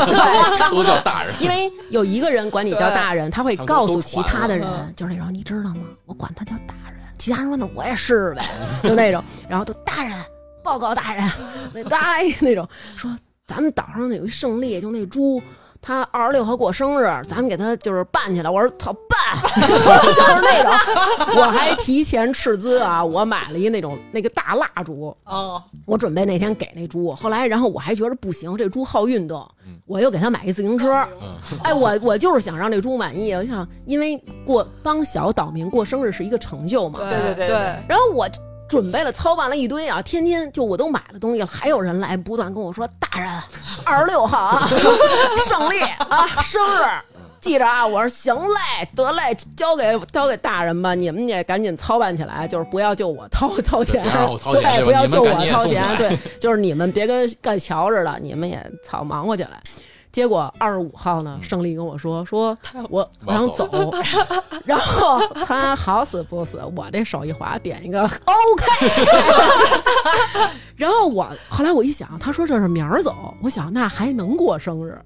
[0.06, 0.70] 对。
[0.70, 1.34] 都叫大人。
[1.40, 5.82] 因为有一个人管你叫大人，他会告诉其他的人就是那种你知道吗？
[6.06, 6.87] 我管他叫大人，
[7.18, 8.44] 其他人说那我也是呗，
[8.82, 10.16] 就那种，然后都大人
[10.62, 11.30] 报告大人，
[11.74, 12.66] 那大那种
[12.96, 13.10] 说
[13.46, 15.42] 咱们岛上有一胜利，就那猪。
[15.80, 18.50] 他二十六号过生日，咱们给他就是办起来。
[18.50, 20.72] 我说操办， 就是那种，
[21.36, 29.48] 我还提前斥资啊，我买了一那种那个大蜡烛，哦，我准备那天给那猪，后来然后我还觉得不行，这猪好运动，
[29.86, 30.92] 我又给他买一自行车。
[31.20, 38.28] 嗯，哎，我我就是想让这猪满意，我想因为过帮小岛民过生日是一个成就嘛，对对对对对然后我
[38.68, 43.30] 准备了操办了一堆啊，天天就我都买了东西了，还有人来不断跟我说大人，
[43.84, 44.68] 二十六号啊，
[45.48, 46.82] 胜利啊，生日。
[47.40, 47.86] 记着啊！
[47.86, 59.62] 我说行嘞，得嘞，交给交给大人吧，你们也赶紧操办起来，就是不要就我掏 掏钱，不让我掏钱对，不要就我掏钱，对，就是你们别跟盖桥似的，你们也操忙活起来。
[60.10, 62.56] 结果二十五号呢，胜利跟我说说，
[62.88, 63.68] 我我想走，
[64.64, 68.66] 然后他好死不死，我这手一滑点一个 OK，
[70.76, 74.98] 然后我后来我一想，他说这是明儿走，我想那还能过生日，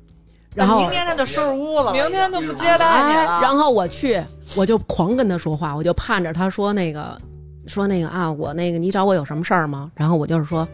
[0.55, 3.41] 然后明天他就收拾屋了，明天就不接待你哎，了。
[3.43, 4.23] 然后我去，
[4.55, 7.21] 我就狂跟他说话，我就盼着他说那个，
[7.67, 9.91] 说那个啊，我那个你找我有什么事儿吗？
[9.95, 10.67] 然后我就是说。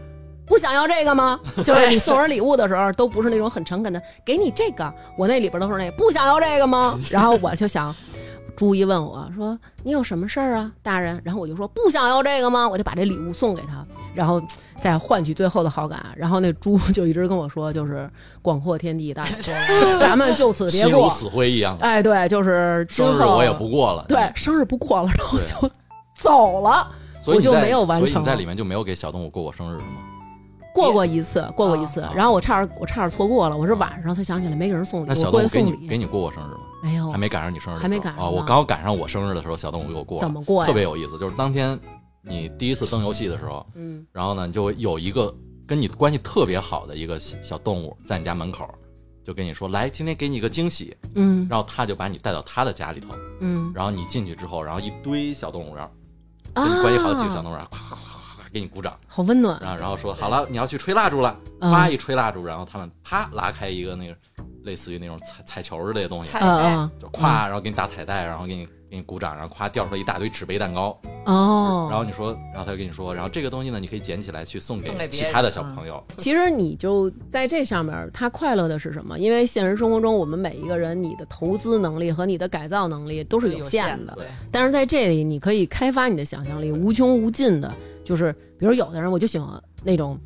[0.49, 1.39] 不想要这个吗？
[1.65, 6.99] 就是你送人礼物的时候，都不是那种很诚恳的，给你这个，我那里边都是那个不想要这个吗？
[7.11, 7.95] 然后我就想，
[8.57, 11.21] 朱一问我说你有什么事儿啊，大人？
[11.25, 12.69] 然后我就说不想要这个吗？
[12.69, 14.43] 我就把这礼物送给他，然后
[14.81, 16.05] 再换取最后的好感。
[16.17, 18.11] 然后那猪就一直跟我说，就是
[18.43, 19.27] 广阔天地大
[20.01, 21.05] 咱们就此别过。
[21.05, 21.77] 如死灰一样。
[21.81, 24.05] 哎，对，就是今后生日我也不过了。
[24.09, 25.71] 对，生日不过了，然后就
[26.15, 26.89] 走了。
[27.27, 30.01] 我就没有完成所以你在里面就没有给小动物过过生日是吗？
[30.79, 36.61] 过过一次，过过一次啊，然后我差点我差点错过了，我是晚上才想起来没给人送礼，那小我过去送动物给你给，你过过生日吗？
[36.83, 40.66] 没有还，没赶上你生日还没赶上哦，我刚好赶上我生日的时候，小动物给我过，怎么过呀？
[40.66, 41.18] 特别有意思。
[41.18, 41.79] 就是当天
[42.22, 45.35] 你第一次登游戏的时候，嗯然后呢，你就有一个
[45.66, 48.68] 跟你关系特别好的一个小小动物在你家门口，
[49.24, 53.09] 就跟你说：“来，今天给你一个惊喜。”嗯然后他就把你带到他的家里头，
[53.41, 55.91] 嗯，然后你进去之后，然后一堆小动物，然后
[56.55, 58.08] 啊跟你关系好的几个小动物，然后咵咵咵咵咵
[58.53, 61.71] 给你鼓掌，好温暖，然后然后说好了，你要去吹蜡烛了，嗯。
[61.71, 64.15] 啪一吹蜡烛，然后他们啪拉开一个那个
[64.65, 66.91] 类似于那种彩彩球之类的东西，彩嗯嗯。
[67.01, 79.19] 就咵，然后给你打彩带，然后给你给你鼓掌，然后咵掉出来一大堆纸杯蛋糕，哦，然后你说，然后他就跟你说，然后这个东西呢，你可以捡起来去送送给其他的小朋友，其实你就在这上面，他快乐的是什么？
[79.19, 84.15] 因为现实生活中，我们每一个人，你的投资能力和你的改造能力都是有限的。
[84.17, 87.73] 对，但是在这里，你可以开发你的想象力，无穷无尽的。
[88.09, 90.19] 就是比如有的人，我就喜欢那种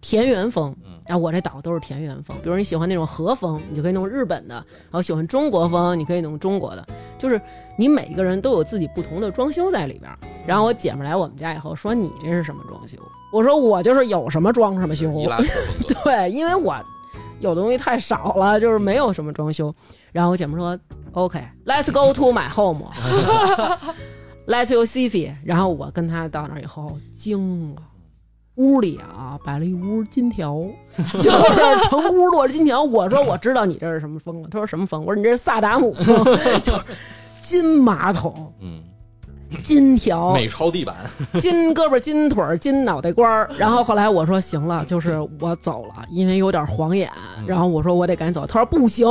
[0.00, 2.36] 田园风嗯，然后我这岛都是田园风。
[2.40, 6.86] 比如你喜欢那种和风，你就可以弄日本的；然后喜欢中国风，你可以弄中国的。
[7.18, 7.40] 就是
[7.76, 10.08] 你每一个人都有自己不同的装修在里边。
[10.46, 12.96] 然后我姐们来我们家以后说：“你这是什么装修？”
[13.32, 15.10] 我说：“我就是有什么装什么修。”
[16.04, 16.76] 对，因为我
[17.40, 19.74] 有东西太少了，就是没有什么装修。
[20.12, 20.78] 然后我姐们说
[21.12, 22.86] ：“OK，Let's、go to my home。
[24.46, 27.82] Let's you see see。”然后我跟他到那儿以后惊了。
[28.56, 30.64] 屋里啊，摆了一屋金条，
[31.20, 32.82] 就是成屋落着金条。
[32.82, 35.04] 我说我知道你这是什么风了，他说什么风？
[35.04, 36.24] 我说你这是萨达姆风，
[36.64, 36.80] 就是
[37.42, 38.80] 金马桶，嗯，
[39.62, 40.96] 金条、美超地板，
[41.38, 43.50] 金胳膊、金腿、金脑袋瓜儿。
[43.58, 47.10] 然后后来我说行了，就是我走了，因为有点晃眼。
[47.46, 49.06] 然后我说我得赶紧走，他说不行，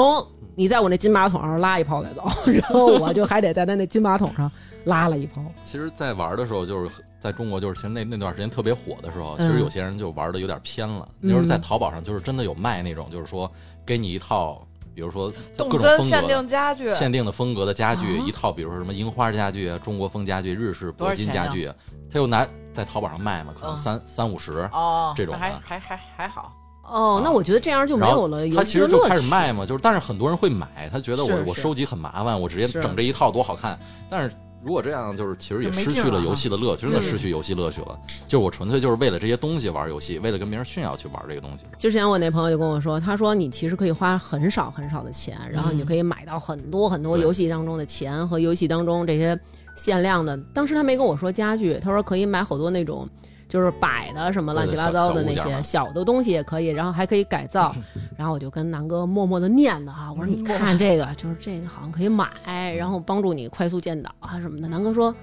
[0.56, 2.26] 你在我那金马桶上拉一泡再走。
[2.52, 4.52] 然后我就还得在他那金马桶上
[4.86, 5.42] 拉了一泡。
[5.64, 11.08] 其实，在玩的时候，就是在中国，就是其实那那段时间特别火的时候，嗯其实有些人就玩的有点偏了。
[11.22, 13.52] 嗯就是在淘宝上，就是真的有卖那种，就是说
[13.86, 16.40] 给你一套，比如说各动种森限风格的。
[16.42, 21.70] 定家具，限定的风格的家具、啊一套，比如说什么樱花家具、啊、中国风家具、日式铂金家具，
[22.10, 26.54] 他又拿在淘宝上卖嘛，可能嗯三、三五十，哦，这种还的还还还好，
[26.88, 33.78] 哦，那我觉得这样就没有了游他其实就开始卖嘛，就是但是很多人会买，他觉得我我收集很麻烦，我直接整这一套多好看。
[34.10, 37.96] 但是如果这样，就是其实也失去了游戏的乐趣，真的嗯失去游戏乐趣了。
[38.28, 41.66] 就是我纯粹就是为了这些东西玩游戏，为了跟别人炫耀去玩这个东西。
[41.78, 49.40] 之前我那朋友就跟我说，他说你其实可以花很少很少的钱，然后你就可以买到很多很多游戏当中的钱和游戏当中这些
[49.76, 50.36] 限量的。
[50.52, 53.08] 当时他没跟我说家具，他说可以买好多那种
[53.48, 57.74] 就是摆的什么乱七八糟的那些小的东西也可以，然后还可以改造。
[58.18, 62.30] 然后我就跟南哥默默的念叨哈，我说你看这个，就是这个好像可以买，
[62.76, 64.68] 然后帮助你快速建岛啊什么的。
[64.68, 65.14] 南哥说，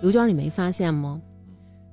[0.00, 1.20] 刘娟你没发现吗？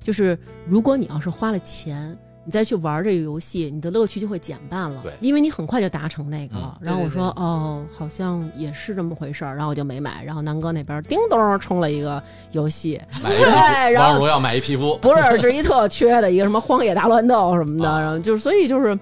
[0.03, 5.00] 就是如果你要是花了钱，你再去玩这个游戏，你的乐趣就会减半了。
[5.04, 6.78] 对因为你很快就达成那个了。
[6.82, 10.24] 嗯然后我说哦，好像也是这么回事儿，然后我就没买。
[10.24, 12.22] 然后南哥那边叮咚充了一个
[12.52, 18.98] 游戏， 对然后王者荣耀买一皮肤， 不是是一特缺的一个什么荒野大乱斗什么的，啊然后就是所以就是，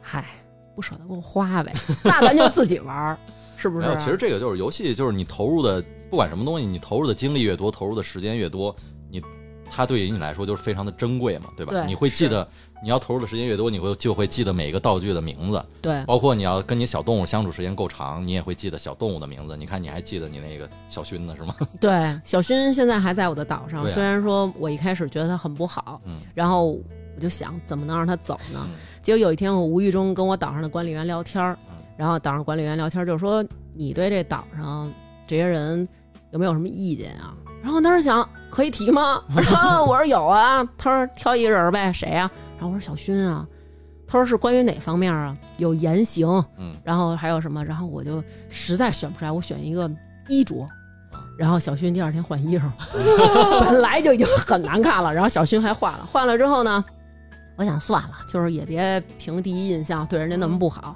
[0.00, 0.24] 嗨，
[0.76, 1.72] 不舍得给我花呗，
[2.04, 3.18] 那咱就自己玩儿，
[3.56, 3.96] 是不是？
[3.96, 8.74] 其实这个就是游戏，就是你投入的不管什么东西，你投入的精力越多，投入的时间越多，
[9.10, 9.20] 你
[9.74, 11.72] 它对于你来说就是非常的珍贵嘛，对吧？
[11.72, 12.46] 对你会记得，
[12.82, 19.56] 你要投入的时间越多，你会就会记得每一个道具的名字，对包括你要跟你小动物相处时间够长，你也会记得小动物的名字。
[19.56, 21.54] 你看，你还记得你那个小薰呢，是吗？
[21.80, 28.64] 对，小薰现在还在我的岛上，啊虽然说我一开始觉得他很不好，嗯然后我就想怎么能让他走呢？
[28.68, 33.44] 嗯结果有一天我无意中跟我岛上的管理员聊天儿嗯，然后岛上管理员聊天就说
[33.74, 34.90] 你对这岛上
[35.26, 35.86] 这些人
[36.30, 37.36] 有没有什么意见啊？
[37.64, 39.22] 然后我当时想可以提吗？
[39.34, 43.46] 然 后我说有啊，他说挑一个人呗，谁呀、然后我说小勋啊，
[44.06, 45.34] 他说是关于哪方面啊？
[45.56, 47.64] 有言行，嗯，然后还有什么？
[47.64, 49.90] 然后我就实在选不出来，我选一个
[50.28, 50.68] 衣着啊。
[51.38, 52.70] 然后小勋第二天换衣裳，
[53.64, 56.06] 本来就已经很难看了，然后小勋还换了。
[56.06, 56.84] 换了之后呢，
[57.56, 60.94] 我想算了，就是也别凭第一印象对人家那么不好，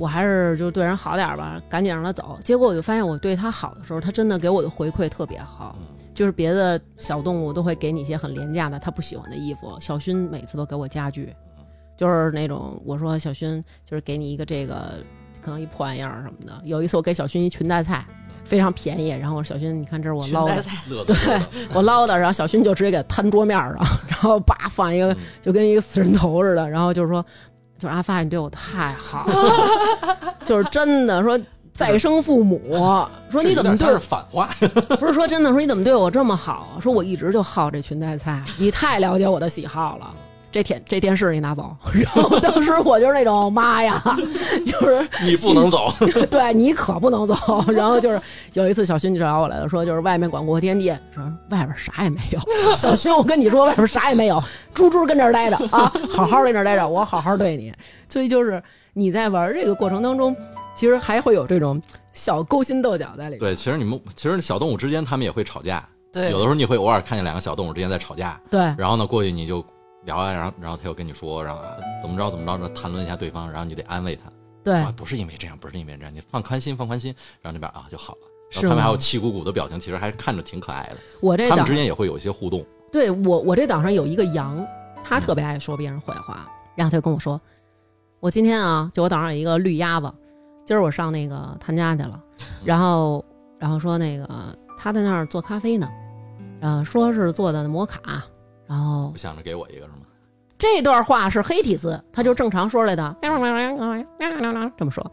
[0.00, 2.36] 我还是就对人好点儿吧，赶紧让他走。
[2.42, 5.76] 结果我就发现，我对他好的时候，他真的给我的回馈特别好。
[5.78, 11.32] 嗯就是别的小动物都会给你一些很廉价的他不喜欢的衣服，小薰每次都给我家具，
[11.96, 14.96] 就是那种我说小薰就是给你一个这个
[15.40, 16.60] 可能一破玩意儿什么的。
[16.64, 18.04] 有一次我给小薰一裙带菜，
[18.44, 23.74] 非常便宜，然后我说小薰你看这是我捞的，裙带菜乐 的乐的，我捞的，然后小薰就直接给摊桌面上，
[24.08, 27.24] 然后叭放一个嗯就跟一个死人头似的，然后就是说
[27.80, 31.36] 就是阿发你对我太好了， 就是真的说。
[31.72, 32.60] 再生父母
[33.30, 34.50] 说你怎么对这有点像是反话？
[34.98, 36.80] 不是说真的，说你怎么对我这么好啊？
[36.82, 40.12] 说我一直就好这裙带菜，你太了解我的喜好了。
[40.52, 44.02] 这天这电视你拿走，然后当时我就是那种妈呀，
[44.66, 45.92] 就是你不能走，
[46.28, 47.34] 对你可不能走。
[47.68, 48.20] 然后就是
[48.54, 52.76] 有一次小勋就找我来了，说就是外面广阔天地，说外边啥也没有。
[52.76, 54.42] 小勋，我跟你说，外边啥也没有，
[54.74, 57.72] 猪猪跟这儿待着啊，好好在那儿待着，我好好对你。
[58.08, 58.60] 所以就是
[58.92, 60.34] 你在玩这个过程当中，
[60.74, 61.80] 其实还会有这种
[62.12, 63.38] 小勾心斗角在里面。
[63.38, 69.64] 对，其实你们其实小动物之间他们也会吵架，对有的时候你会偶尔看见两个小动物之间在吵架，对然后呢过去你就
[70.04, 74.30] 聊啊，然后然后他又跟你说，然后啊怎么着怎么着，谈论一下对方，然后你得安慰他，
[74.64, 78.20] 对啊，不是因为这样，不是因为这样，你放宽心放宽心，然后那边啊就好了。
[78.52, 80.96] 然是后他们还有气鼓鼓的表情，其实还看着挺可爱的。
[81.20, 82.64] 我这岛他们之间也会有一些互动。
[82.90, 84.66] 对我，我这岛上有一个羊，
[85.04, 87.40] 他特别爱说别人坏话，然后他就跟我说，
[88.18, 90.12] 我今天啊，就我岛上有一个绿鸭子，
[90.66, 92.20] 今儿我上那个他家去了，
[92.64, 93.24] 然后
[93.60, 94.28] 然后说那个
[94.76, 95.88] 他在那儿做咖啡呢，
[96.60, 98.24] 呃，说是做的摩卡，
[98.70, 100.06] 然后不想着给我一个是吗？
[100.56, 105.10] 这段话是黑体字，他就正常说来的，这么说。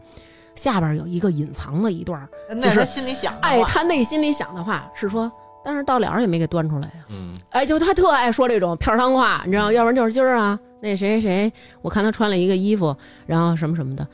[0.54, 5.30] 下边有一个隐藏的一段儿，那是他心里想的哎，话他内心里想的话是说，
[5.64, 12.96] 但是到了也没给端出来呀、嗯，哎，就他特爱说这种片儿汤话，你知道，要不然就是今儿啊，那谁谁谁，我看他穿了一个衣服，
[13.26, 14.06] 然后什么什么的，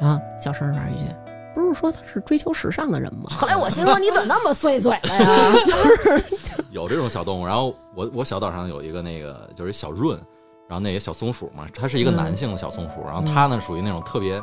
[0.00, 1.04] 然后小声说一句，
[1.54, 3.30] 不是说他是追求时尚的人吗？
[3.30, 5.52] 后来我心说，你怎么那么碎嘴了呀？
[5.64, 6.24] 就是
[6.70, 7.46] 有这种小动物。
[7.46, 10.16] 然后我我小岛上有一个那个就是小润，
[10.68, 14.40] 然后那个小松鼠嘛，它是一个嗯男性的小松鼠，然后它呢属于那种特别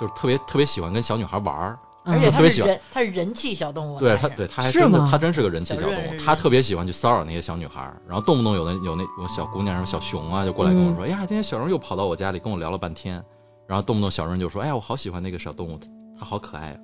[0.00, 13.22] 就是特别特别喜欢跟小女孩玩儿，而且特别喜欢人，它是人气小动物，对他，对他还是吗真的他真是个人气小动物，他特别喜欢去骚扰那些小女孩，然后动不动有的有那有小姑娘什么小熊啊，就过来跟我嗯说，哎呀，今天小荣又跑到我家里跟我聊了半天，
[13.66, 15.78] 然后动不动小润就说，哎呀，我好喜欢那个小动物，
[16.18, 16.76] 它好可爱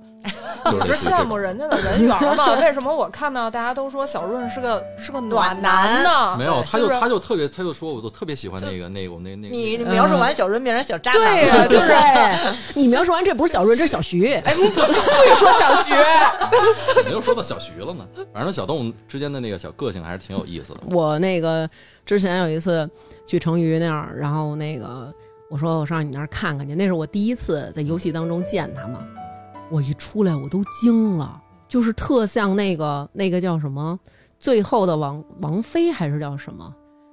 [0.65, 1.09] 啊， 就是。
[1.09, 2.55] 羡慕人家的人缘儿嘛？
[2.61, 6.37] 为什么我看到大家都说小润是个是个暖男呢？
[6.37, 14.35] 没有，他就就是他就特别，他就说，我都特别喜欢那个那个我那那个你你描述完小润变成小渣男了，对呀、 就是，你描述完这不是小润，这是小徐。
[14.35, 15.93] 哎，不不不许说小徐，
[17.05, 18.07] 没有说到小徐了呢。
[18.35, 20.81] 反正小动物之间的那个小个性还是挺有意思的。
[20.91, 21.69] 我那个
[22.05, 22.89] 之前有一次
[23.27, 25.13] 去成渝那儿，然后那个
[25.51, 29.01] 我说我上你那儿看看去，那是我第一次在游戏当中见他嘛。
[29.71, 33.99] 我一出来我都惊了，就是特像那个那个叫什么
[34.39, 36.71] 《最后的王王妃》还是叫什么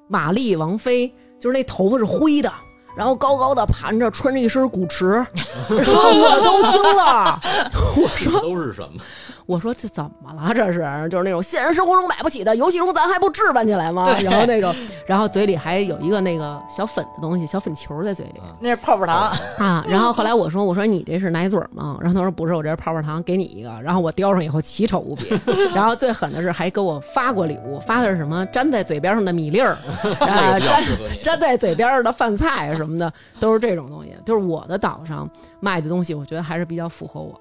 [0.08, 1.08] 玛丽王妃，
[1.40, 2.52] 就是那头发是灰的。
[2.96, 5.06] 然后高高的盘着，穿着一身古驰，
[5.68, 7.40] 然后我都惊了。
[8.02, 9.02] 我说都是什么？
[9.46, 10.54] 我说这怎么了？
[10.54, 10.80] 这是
[11.10, 14.04] 就是那种现实生活中买不起的，游戏中咱还不置办起来吗？
[14.06, 14.74] 对然后那种，
[15.06, 19.86] 然后嘴里还有一个那个小粉的东西，小粉球在嘴里那是泡泡糖，啊。
[19.88, 21.98] 然后后来我说我说你这是奶嘴吗？
[22.02, 23.70] 然后他说不是，我这是泡泡糖，给你一个。
[23.82, 25.28] 然后我叼上以后奇丑无比。
[25.74, 29.78] 然后最狠的是还给我发过礼物，发的是什么粘在嘴边上的米粒儿，
[30.22, 30.84] 啊，粘。
[31.24, 34.16] 粘在嘴边上的饭菜什么的，都是这种东西。
[34.26, 35.30] 就是我的岛上
[35.60, 37.40] 卖的东西，我觉得还是比较符合我的。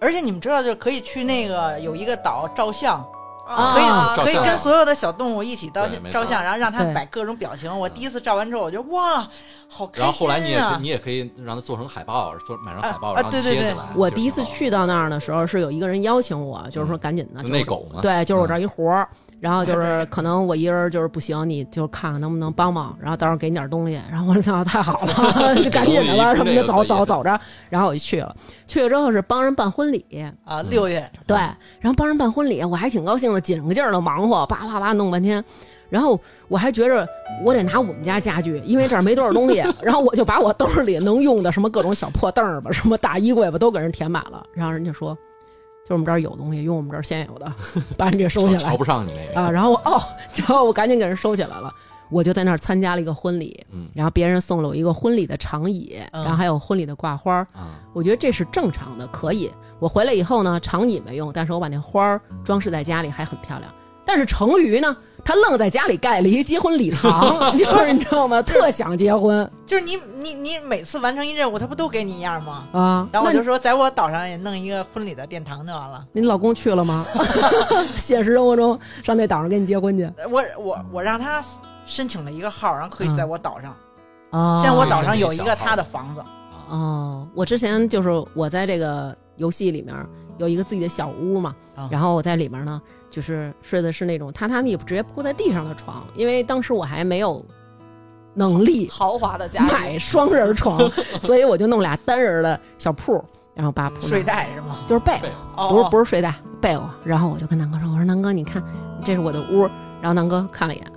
[0.00, 2.96] 而且你们知道，就可以去那个有一个岛照相，
[3.46, 3.74] 啊。
[3.74, 7.78] 可以啊可以跟所有的小动物一起照照相，然后让它摆各种表情。
[7.78, 9.28] 我第一次照完之后，我觉得哇，
[9.68, 10.06] 好开心啊！
[10.06, 13.62] 然后后来你也可以你也可以让它做成海报，做买成海报，啊然后对对对。
[13.62, 13.84] 贴起来。
[13.94, 19.08] 我第一次去到那儿的时候，是有一个人邀请我，就是说赶紧的，那狗嘛，对，就是我这儿一活儿，
[19.44, 27.38] 然后就是可能我一人就是不行，你就看看能不能帮忙，然后到时候给你点东西，然后 我说那太好了， 就赶紧的吧，什么的，走走走着，
[27.68, 28.34] 然后我就去了，
[28.66, 30.02] 去了之后是帮人办婚礼，
[30.46, 35.44] 啊，六月对，然后帮人办婚礼，我还挺高兴的，紧个劲儿的忙活，叭叭叭弄半天。
[35.90, 36.18] 然后
[36.48, 37.06] 我还觉着
[37.44, 39.62] 我得拿我们家家具，因为这儿没多少东西。
[39.82, 44.42] 然后我就把我兜里能用的什么各种小破凳儿吧，什么大衣柜吧，都给人填满了。
[44.54, 45.16] 然后人家说，
[45.86, 47.52] 就我们这儿有东西，用我们这儿现有的，
[47.98, 49.50] 把你这收起来瞧不上你那个啊。
[49.50, 50.00] 然后我哦，
[50.34, 51.72] 然后我赶紧给人收起来了。
[52.10, 57.46] 我就在那儿参加了一个婚礼，嗯然后别人送了我一个婚礼的长椅，嗯然后还有婚礼的挂花儿。
[57.52, 59.50] 啊，我觉得这是正常的，可以。
[59.80, 63.72] 我回来以后呢，长椅没用，但是我把那花儿装饰在家里还很漂亮。
[64.06, 64.94] 但是成鱼呢，
[65.24, 68.42] 他愣在家里盖了一结婚礼堂， 就是你知道吗？
[68.42, 72.66] 特想结婚就是你你你每次完成一任务，他不都给你一样吗？
[72.72, 73.08] 啊。
[73.10, 76.04] 然后我就说，在我岛上也弄一个婚礼的殿堂就完了。
[76.12, 77.06] 您老公去了吗？
[77.96, 81.42] 现实生活中上那岛上跟你结婚去我我我让他
[81.86, 83.74] 申请了一个号，然后可以在我岛上。
[84.30, 86.22] 啊现在我岛上有一个他的房子，
[86.68, 89.94] 哦，我之前就是我在这个游戏里面
[90.38, 92.82] 有一个自己的小屋嘛，啊然后我在里面呢，
[93.14, 97.44] 就是睡的是那种榻榻米直接铺在地上的床，因为当时我还没有
[98.34, 100.90] 能力豪华的家买双人床，
[101.22, 104.78] 所以我就弄俩单人的小铺，然后把铺睡袋是吗？
[104.84, 105.16] 就是被
[105.56, 106.90] 不是不是，睡袋，被窝。
[107.04, 108.60] 然后我就跟南哥说：“我说南哥，你看
[109.04, 109.62] 这是我的屋。”
[110.02, 110.92] 然后南哥看了一眼，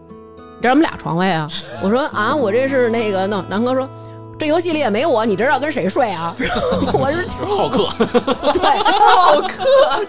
[0.59, 1.47] 这我们俩床位啊。
[1.83, 3.47] 我说啊，我这是那个弄。
[3.47, 3.87] 南哥说。
[4.39, 6.35] 这游戏里也没我，你这要跟谁睡啊？
[6.93, 7.89] 我是好客，
[8.53, 10.05] 对好客，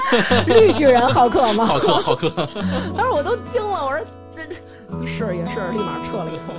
[0.46, 1.64] 绿巨人好客吗？
[1.66, 2.30] 好客，好客。
[2.96, 4.00] 当时我都惊了，我说
[4.34, 4.54] 这这
[5.06, 6.52] 是也是，立马撤了一口。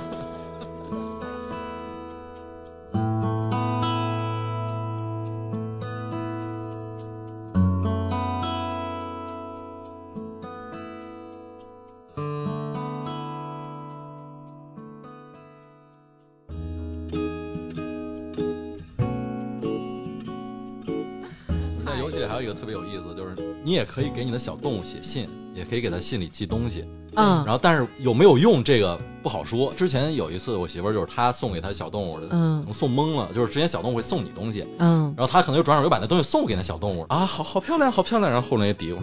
[23.64, 26.86] 你也可以给你的小动物写信，也可以给它信里寄东西。
[27.16, 29.72] 嗯然后，但是有没有用这个不好说。
[29.74, 38.30] 之前有一次，我媳妇儿就是她送给她小动物的，嗯送懵了，就是之前小动物会送你东西，嗯，然后她可能又转手又把那东西送给那小动物啊，好好漂亮，好漂亮。
[38.30, 38.98] 然后后来也嘀咕，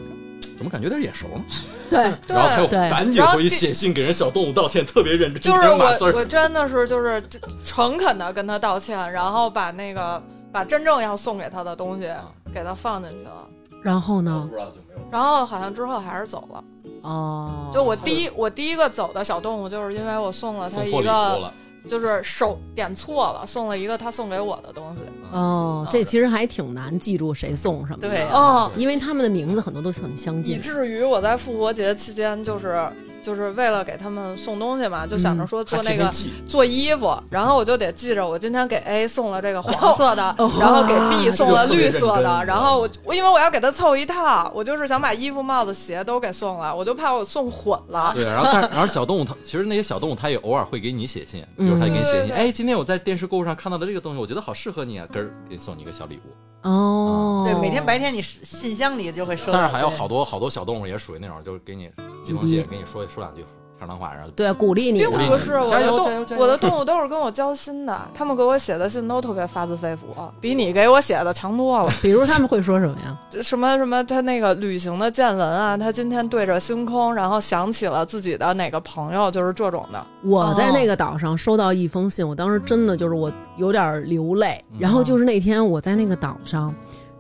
[0.58, 1.44] 怎么感觉有点眼熟呢？
[1.90, 7.24] 对， 对然后她又赶紧回去写信给人小动物道歉，特别认真，就是我我真的是就是
[7.64, 13.48] 诚恳的跟他道歉，然后把那个把真正要送给他的东西啊给他放进去了，
[13.82, 14.56] 然后呢不？
[14.56, 15.08] 知道就没有。
[15.12, 16.64] 然后好像之后还是走了。
[17.02, 21.52] 哦，就我第一我第一个走的小动物，就是因为我送了他一个，
[21.90, 25.02] 就是手点错了，送了一个他送给我的东西。
[25.32, 28.08] 哦，这其实还挺难记住谁送什么的。
[28.08, 30.62] 对哦，因为他们的名字很多都很相近以近。
[30.62, 32.88] 至于我在复活节期间就是
[33.22, 36.10] 就是为了给他们送东西嘛，就想着说做那个
[36.46, 48.12] 做衣服，然后我就得记着我今天给 A 送了这个黄色的，然后给 B 送了绿色的，然后我我因为我要给他凑一套，我就是想把衣服、帽子、鞋都给送了，我就怕我送混了。
[48.16, 56.68] 对，然后但然后小动物它其实那些小动物它也偶尔会给你写信，比如它给你写信，嗯哎，今天我在电视购物上看到的这个东西，我觉得好适合你啊，根儿给你送你一个小礼物。
[56.68, 59.54] 哦，对，每天白天你信箱里就会收到。
[59.54, 61.90] 但是还有好多好多小动物也属于那种，就是给你
[62.24, 63.44] 寄封信，给你说说两句
[63.78, 71.92] 漂亮话，然后对，鼓励你并不是我的动我的动物都是跟我交心的，他们给我写的信都特别发自肺腑，比你给我写的强多了。
[72.00, 73.18] 比如他们会说什么呀？
[73.42, 80.06] 什么什么，他那个旅行的见闻啊，他今天对着星空，然后想起了自己的哪个朋友，就是这种的。
[80.24, 84.64] 我在那个岛上收到一封信，我当时真的就是我有点流泪。
[84.74, 86.72] 嗯然后就是那天我在那个岛上，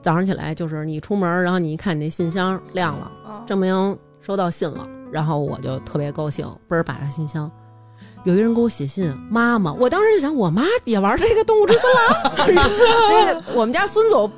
[0.01, 7.49] 早上起来就是你出门，然后你一看你那信箱亮了，嗯，证明收到信了，然后我就特别高兴，嘣儿打开信箱。
[8.23, 12.63] 有一人给我写信，妈妈，我当时就想，我妈也玩这个动物之森了。
[13.09, 14.31] 这个我们家孙总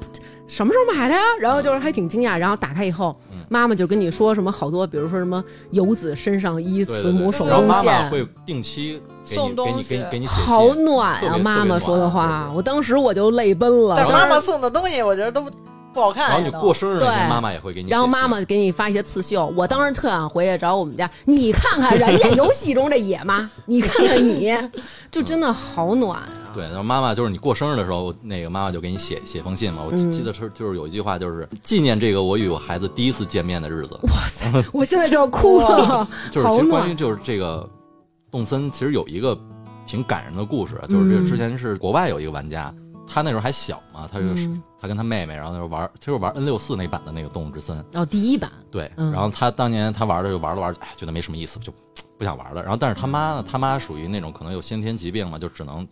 [0.47, 1.21] 什么时候买的呀？
[1.39, 11.37] 然后就是还挺惊讶，然后打开以后，嗯妈妈就跟你说什么好多，比如说什么游子身上衣，慈母手然后妈妈中线，会定期给送东你给你给你西给你写，好暖啊！
[11.37, 13.95] 妈妈说的话，我当时我就泪奔了。
[13.97, 15.45] 但妈妈送的东西，我觉得都
[15.93, 16.29] 不好看。
[16.29, 24.57] 然后你过生日那天，对妈妈也会给你，然后妈妈给你发一些刺绣，我当时特想回去找我们家，你看看人家游戏中这野妈， 你看看你，
[25.11, 26.51] 就真的好暖啊！
[26.55, 29.83] 对，然后妈妈就是你过生日的时候，那个妈妈就给你写写封信嘛。
[29.85, 33.99] 我嗯记得是就是有一句话，就是纪念这个我与我孩子第一次见面的日子。
[34.03, 36.93] 哇塞我现在就要哭了， 就是其实关于。
[36.93, 37.67] 就是这个
[38.31, 39.37] 动森，其实有一个
[39.85, 42.71] 挺感人的故事，就是这之前是国外有一个玩家，
[43.07, 44.63] 他那时候还小嘛，他就是嗯。
[44.79, 49.11] 他跟他妹妹，然后那时候玩，就是玩 N 六四那版的那个动物之森，哦，第一版，对，嗯。
[49.11, 51.73] 然后他当年他玩的就玩了玩着，哎，觉得没什么意思，就
[52.17, 52.61] 不想玩了。
[52.61, 55.87] 然后但是他妈呢，他妈属于那种可能有先天疾病嘛，就只能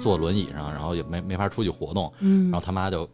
[0.00, 2.50] 坐轮椅上，然后也没没法出去活动，嗯。
[2.50, 3.06] 然后他妈就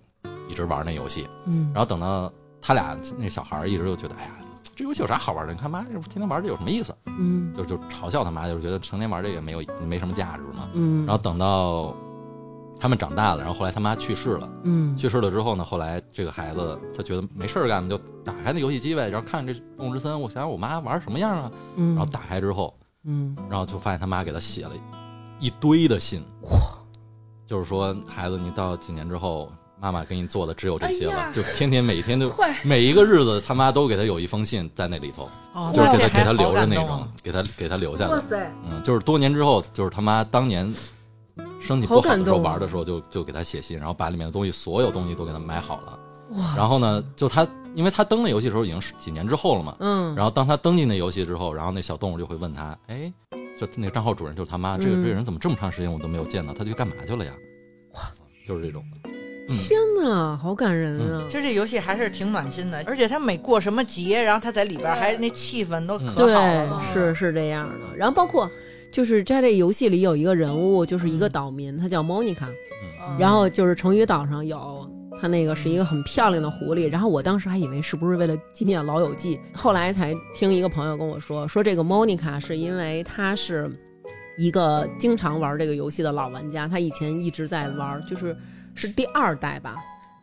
[0.48, 1.70] 一直玩那游戏，嗯。
[1.74, 2.32] 然后等到
[2.62, 4.30] 他俩那小孩儿一直就觉得，哎呀，
[4.76, 5.52] 这游戏有啥好玩的？
[5.52, 6.94] 你看妈这天天玩这有什么意思？
[7.06, 7.52] 嗯。
[7.56, 10.68] 就就嘲笑他妈，就是觉得成天玩这个没有没什么价值嘛。
[10.74, 11.94] 嗯，然后等到
[12.78, 14.96] 他们长大了，然后后来他妈去世了，嗯。
[14.96, 21.50] 去世了之后呢，后来这个孩子他觉得没事儿干，就打开那游戏机呗，然后看这《动物之森》，我想想我妈玩什么样啊？
[21.76, 22.72] 嗯，然后打开之后，
[23.04, 23.36] 嗯。
[23.50, 24.72] 然后就发现他妈给他写了
[25.40, 26.22] 一堆的信，
[27.46, 29.50] 就是说孩子，你到几年之后。
[29.78, 32.32] 妈妈给你做的只有这些了，哎就天天每天都
[32.64, 38.18] 每一个日子，他妈都给他有一封信在那里头，哦就是给他给他留着那种，给他给他留下的。
[38.18, 40.66] 塞，嗯，就是多年之后，就是他妈当年
[41.60, 45.98] 身体不好好的时候玩的时候就，就给他写信，然后把里面的东西，所有东西都给他买好了。
[46.30, 53.12] 哇，然后呢，就他，因为他登那游戏的时候已经是几年之后了嘛，嗯，然后当他登进那游戏之后，然后那小动物就会问他，哎，
[53.58, 57.32] 就那个账号主人就是他妈，这个嗯这个人怎么这么长时间我都没有见到，他去干嘛去了呀？
[57.94, 58.00] 哇，
[58.46, 59.10] 就是这种的。
[59.48, 61.22] 天哪，好感人啊！
[61.28, 67.96] 其实这游戏还是挺暖心的，而且他每过什么节，然后他在里边还那气氛都可好了对。，是是这样的。
[67.96, 68.50] 然后包括
[68.96, 74.90] 就是在这游戏里有一个人物，就是一个岛民，他叫 Monica，嗯然后就是成语岛上有。
[75.20, 83.70] 他那个是一个很漂亮的狐狸，然后我当时还以为是不是为了纪念《老友记》，后来才听一个朋友跟我说，说这个 Monica 是因为他是
[84.38, 88.34] 一个经常玩这个游戏的老玩家，他以前一直在玩，就是
[88.74, 89.76] 是第二代吧，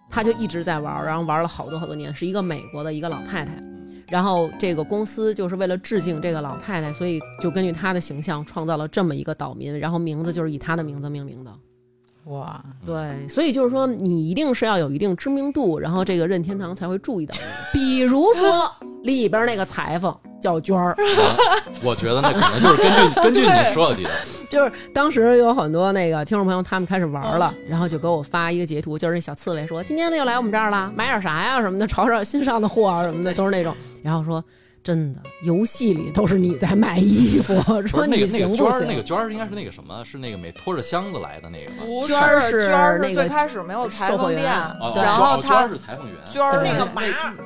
[0.09, 3.53] 他就一直在玩，然后玩了好多好多年，是一个美国的一个老太太。
[4.14, 11.51] 然后这个公司就是为了致敬这个老太太，所以就根据她的形象创造了这么一个岛民，然后名字就是以她的名字命名的。
[12.26, 17.41] 哇，对，所以就是说，你一定是要有一定知名度，然后这个任天堂才会注意到你。
[17.78, 18.71] 比如说
[19.03, 20.95] 里边那个裁缝叫娟儿，
[21.84, 24.09] 我觉得那可能就是根据根据你设计的，
[24.49, 31.59] 就是当时有很多那个听众朋友他们开始玩了，然后就给我发一个截图，就是那小刺猬说今天又来我们这儿了，买点啥呀？
[31.61, 34.41] 什么的，瞅瞅新上的货啊什么的，都是那种，然后说。
[34.84, 38.65] 真的，游戏里 都是你在卖衣服，不 说你是那个那行不行？
[38.65, 47.01] 个娟儿，那个娟儿应该是那个什么，是那个每拖着箱子来的那个娟儿是娟儿那个最开始没有裁缝店，然后他哦娟儿是裁缝员，娟儿那个麻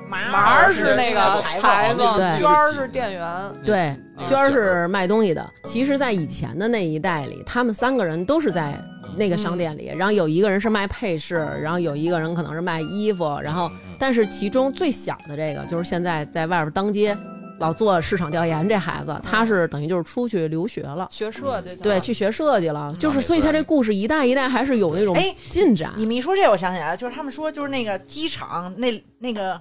[0.10, 3.28] 麻麻是那个裁裁缝，娟儿是店员。
[3.64, 3.96] 对，
[4.28, 5.48] 娟儿是卖东西的。
[5.64, 8.80] 其实，在以前的那一代里，他们三个人都是在
[9.18, 17.18] 那个商店里，然后有一个人是卖配饰，然后有一个人可能是卖衣服，然后嗯但是其中最小的这个，就是现在在外边当街
[17.60, 21.08] 老做市场调研这孩子，他是等于就是出去留学了。
[21.12, 25.92] 学设计对，去学设计了，就是所以他这故事一代一代还是有那种哎进展。
[25.98, 29.60] 你们一说这，我想起来了，就是他们说，就是那个机场那那个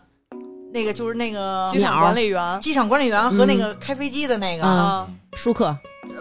[0.76, 5.74] 那个就是那个机场管理员机场管理员和那个开飞机的那个，舒克，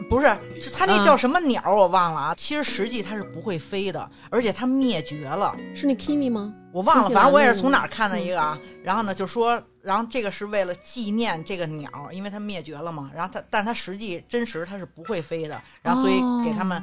[0.10, 0.28] 不是，
[0.62, 2.36] 是它那叫什么鸟我忘了啊。
[2.38, 5.54] 其实实际它是不会飞的，而且它灭绝了。
[5.76, 6.54] 是那 Kimi 吗？
[6.72, 8.58] 我忘了，反正我也是从哪儿看的一个啊。
[8.82, 13.12] 然后呢，就说，然后这个是为了纪念这个鸟，因为它灭绝了嘛。
[13.14, 15.62] 然后它，但它实际真实它是不会飞的。
[15.82, 16.82] 然后所以给他们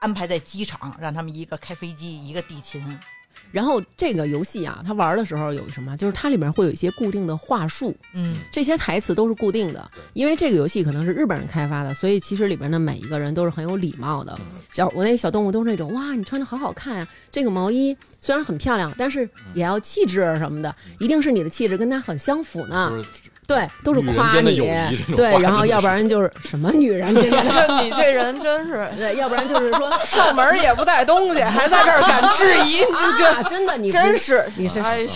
[0.00, 2.82] 安排在机场，让他们一个开飞机，一个地勤。
[3.56, 5.96] 然后这个游戏啊，它玩的时候有什么？
[5.96, 9.90] 就是它里面会有一些固定的话术，嗯，这些台词都是固定的。
[10.12, 14.38] 因为这个游戏可能是日本人开发的，所以其实里边的每一个人都是很有礼貌的。
[14.70, 22.92] 小我那个小动物都是那种哇，你穿的好好看啊、这个毛衣虽然很漂亮，但是也要气质什么的，一定是你的气质跟它很相符呢。
[23.46, 24.56] 就是对，都是夸你
[25.16, 27.44] 对，然后要不然就是什么女人之间的。
[27.44, 34.44] 这 你这人真是 对，要不然就是说 上门也不带东西，还在这儿敢质疑，你这啊，真的你真是。
[34.56, 35.08] 你是哎呦，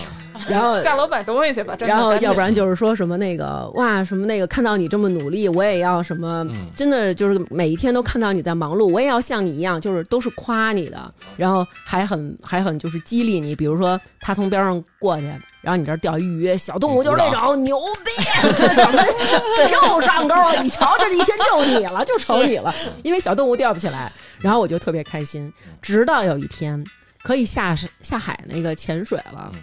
[0.48, 15.32] 然后 下楼买东西去吧，然后要不然就是说什么那个哇什么那个看到你这么努力，我也要什么，嗯真的就是每一天都看到你在忙碌，我也要像你一样，就是都是夸你的，然后还很还很就是激励你，比如说他从边上过去。
[15.62, 19.02] 然后你这儿钓一鱼，小动物就是那种牛逼，什么
[19.70, 20.56] 又上钩了。
[20.62, 22.74] 你瞧，这一天就你了，就瞅你了，
[23.04, 24.10] 因为小动物钓不起来。
[24.38, 26.82] 然后我就特别开心，直到有一天
[27.22, 29.60] 可以下下海那个潜水了嗯，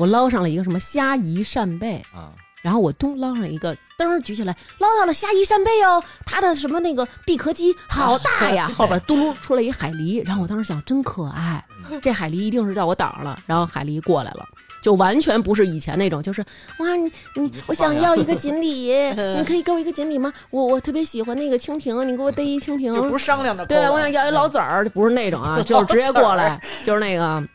[0.00, 2.32] 我捞上了一个什么虾夷扇贝，啊，
[2.62, 11.62] 然后我咚捞上一个，噔儿举起来，捞到了虾夷扇贝哦，它的什么那个闭壳肌好大呀，后边嘟噜出来一海狸，然后我当时想真可爱，
[12.00, 14.48] 这海狸一定是到我岛上了，然后海狸过来了。
[14.80, 16.42] 就完全不是以前那种，就是
[16.78, 18.90] 哇，你你，我想要一个锦鲤，
[19.36, 20.32] 你可以给我一个锦鲤吗？
[20.48, 22.90] 我我特别喜欢那个蜻蜓，你给我逮一蜻蜓。
[23.06, 27.46] 不是商量着对，我想要一老子儿，不是那种啊， 就是直接过来，就是那个，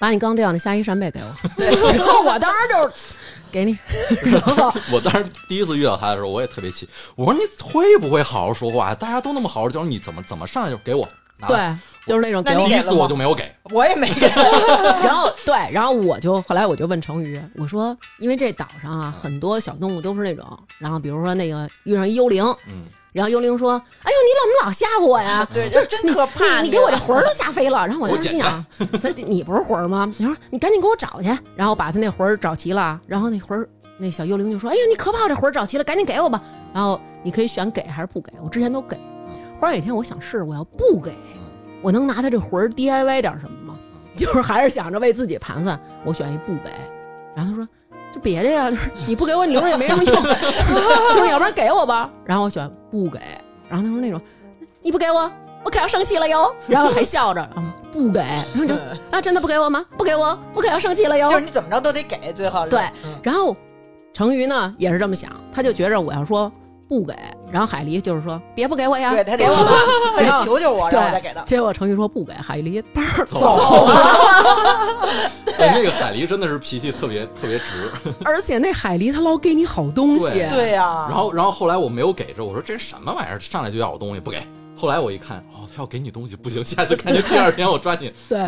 [0.00, 1.26] 把你刚钓那虾夷扇贝给我。
[1.92, 2.94] 然后我当时就是
[3.52, 3.78] 给你，
[4.22, 6.88] 然后我当时第一次遇到他的时候，我也特别气。
[7.16, 8.94] 我说你会不会好好说话？
[8.94, 11.06] 大家都那么好好教你，怎么怎么上来就给我？
[11.48, 11.56] 对，
[12.06, 12.74] 就是那种给你给。
[12.74, 14.28] 第一次我就没有给，我也没给。
[14.28, 20.46] 然后对，然后我就后来我就问成宇，我说，因为这岛上啊，很多小动物都是那种，
[20.78, 25.46] 然后比如说那个遇上一幽灵，嗯，然后幽灵说：“哎呦，你怎么老吓唬我呀？
[25.52, 26.60] 对，这真可怕。
[26.60, 28.64] 你你给我这魂儿都吓飞了。”然后我当时心想
[29.00, 36.42] ：“咱你不是魂儿吗？”你说你赶紧给我找去，然后把他那魂儿找齐了，然后那魂儿那小幽灵就说：“哎呀，你可把我这魂儿找齐了，赶紧给我吧。”
[36.72, 38.96] 然后你可以选给还是不给，我之前都给。
[39.58, 41.12] 忽然有一天我想试，我要不给，
[41.82, 43.78] 我能拿他这魂儿 DIY 点什么吗？
[44.16, 46.70] 就是还是想着为自己盘算，我选一不给。
[47.34, 47.70] 然后他说：“就
[48.20, 53.18] 别的呀，就是你不给我，你留着也没什么用， 就是就是要不然给我吧。”然后我选不给。
[53.68, 54.20] 然后他说那种
[54.82, 55.30] 你不给我，
[55.64, 56.54] 我可要生气了哟。
[56.66, 58.20] 然后还笑着，嗯，不给。
[58.20, 58.74] 然后就
[59.10, 59.84] 啊，真的不给我吗？
[59.96, 61.28] 不给我，我可要生气了哟。
[61.30, 63.56] 就是你怎么着都得给，最后是对嗯然后
[64.12, 66.50] 成瑜呢也是这么想，他就觉着我要说
[66.90, 67.14] 不给，
[67.52, 69.72] 然后海狸就是说别不给我呀，对他给我吧。
[70.16, 71.42] 他然后得求求我，让我再给对他，。
[71.44, 75.30] 结果程昱说不给，海狸叭儿走走了。
[75.56, 77.88] 对，那个海狸真的是脾气特别特别直。
[78.24, 83.38] 而且那海狸他老给你好东西，对对呀，然后然后后来我没有给着，我说这是什么玩意儿？
[83.38, 84.42] 上来就要我东西不给。
[84.76, 88.12] 后来我一看，哦，他要给你东西，不行，下次看见第二天我抓紧。
[88.28, 88.44] 对，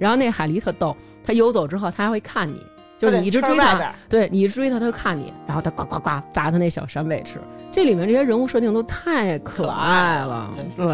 [0.00, 2.60] 然后那海狸特逗，他游走之后，他还会看你，
[2.98, 7.38] 就是你一直追他对你一直追他，他就看你，然后他呱呱呱砸他那小扇贝吃。
[7.70, 10.86] 这里面这些人物设定都太可爱了，对。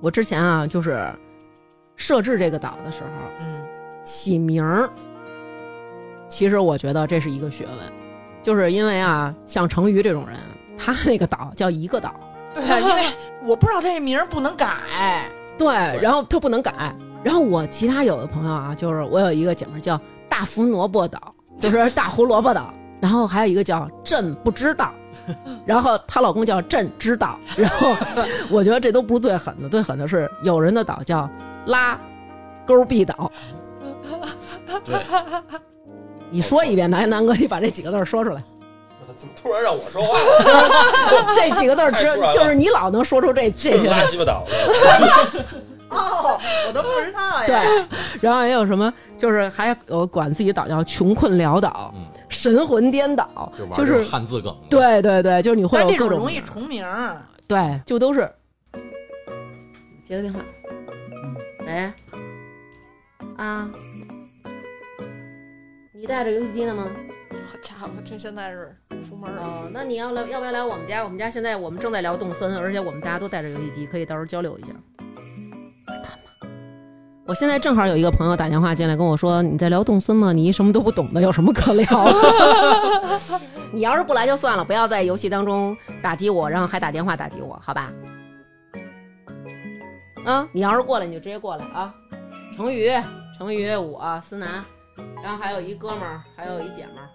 [0.00, 1.06] 我之前啊，就是
[1.96, 3.08] 设置这个岛的时候，
[3.40, 3.62] 嗯，
[4.02, 4.90] 起名儿，
[6.28, 7.76] 其实我觉得这是一个学问，
[8.42, 10.38] 就是因为啊，像成鱼这种人，
[10.76, 12.14] 他那个岛叫一个岛，
[12.54, 13.04] 对啊，因为
[13.44, 15.66] 我不知道他这名儿不能改，对，
[16.02, 16.94] 然后他不能改。
[17.22, 19.98] 然后我其他有的朋友啊，就是我有一个姐们儿叫
[20.34, 24.90] 大胡萝卜岛，就是大胡萝卜岛，然后还有一个叫朕不知道，
[25.64, 27.94] 然后她老公叫朕知道，然后
[28.50, 31.30] 我觉得这都不是最狠的，最狠的是有人的岛叫
[31.66, 31.96] 拉
[32.66, 33.30] 勾毕岛。
[34.84, 34.96] 对，
[36.30, 38.42] 你说一遍，南南哥，你把这几个字说出来。
[39.16, 41.30] 怎么突然让我说话了？
[41.36, 42.04] 这几个字儿只
[42.36, 45.44] 就是你老能说出这这些拉鸡巴倒的，
[45.90, 47.46] 哦，我都不知道呀。
[47.46, 47.86] 对，
[48.20, 56.84] 然后也有什么，就是还有管自己岛叫穷困潦倒、嗯神魂颠倒，就是汉字梗。，对对对，就是你会但有各种种容易重名，
[57.46, 58.28] 对，就都是
[60.02, 60.40] 接个电话，
[61.64, 61.92] 喂，
[63.36, 63.70] 啊，
[65.92, 66.88] 你带着游戏机呢吗？
[67.30, 68.76] 好家伙，这现在是
[69.08, 69.40] 出门了。
[69.40, 71.04] 哦，那你要来，要不要来我们家？
[71.04, 74.68] 我们家现在我们正在聊动森，而且我们大家都带着游戏机，可以到时候交流一下。
[77.26, 80.30] 我现在正好有一个朋友打电话进来跟我说：“你在聊动森吗？
[80.30, 81.86] 你一什么都不懂的，有什么可聊？”
[83.72, 87.90] 你要是不来就算了，不要在游戏当中打击我，然后还打电话打击我，好吧？
[90.26, 91.94] 啊，你要是过来，你就直接过来啊。
[92.58, 92.90] 成宇，
[93.38, 94.62] 成宇，我思南，
[95.22, 97.08] 然后还有一哥们儿，还有一姐们儿。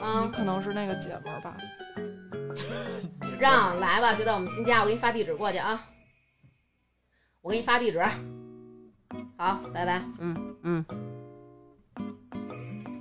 [0.00, 1.56] 啊，可能是那个姐们儿吧。
[3.40, 5.84] 让来吧，就在我们新家，我给你发地址过去啊。
[7.42, 8.00] 我给你发地址。
[9.36, 10.00] 好，拜拜。
[10.18, 10.84] 嗯嗯。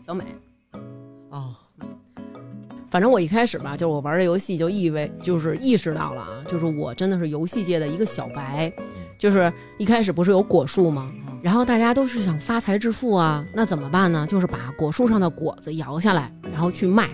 [0.06, 0.24] 小美，
[1.30, 1.56] 哦，
[2.92, 8.72] 反正我一开始吧，就是我玩这游戏就意味就是意识到了啊，就是我真的是游戏界的一个小白，
[9.18, 11.12] 就是一开始不是有果树吗？
[11.42, 14.28] 然后大家都是想发财致富啊，那怎么办呢？
[14.28, 17.10] 就是把果树上的果子摇下来，然后去卖。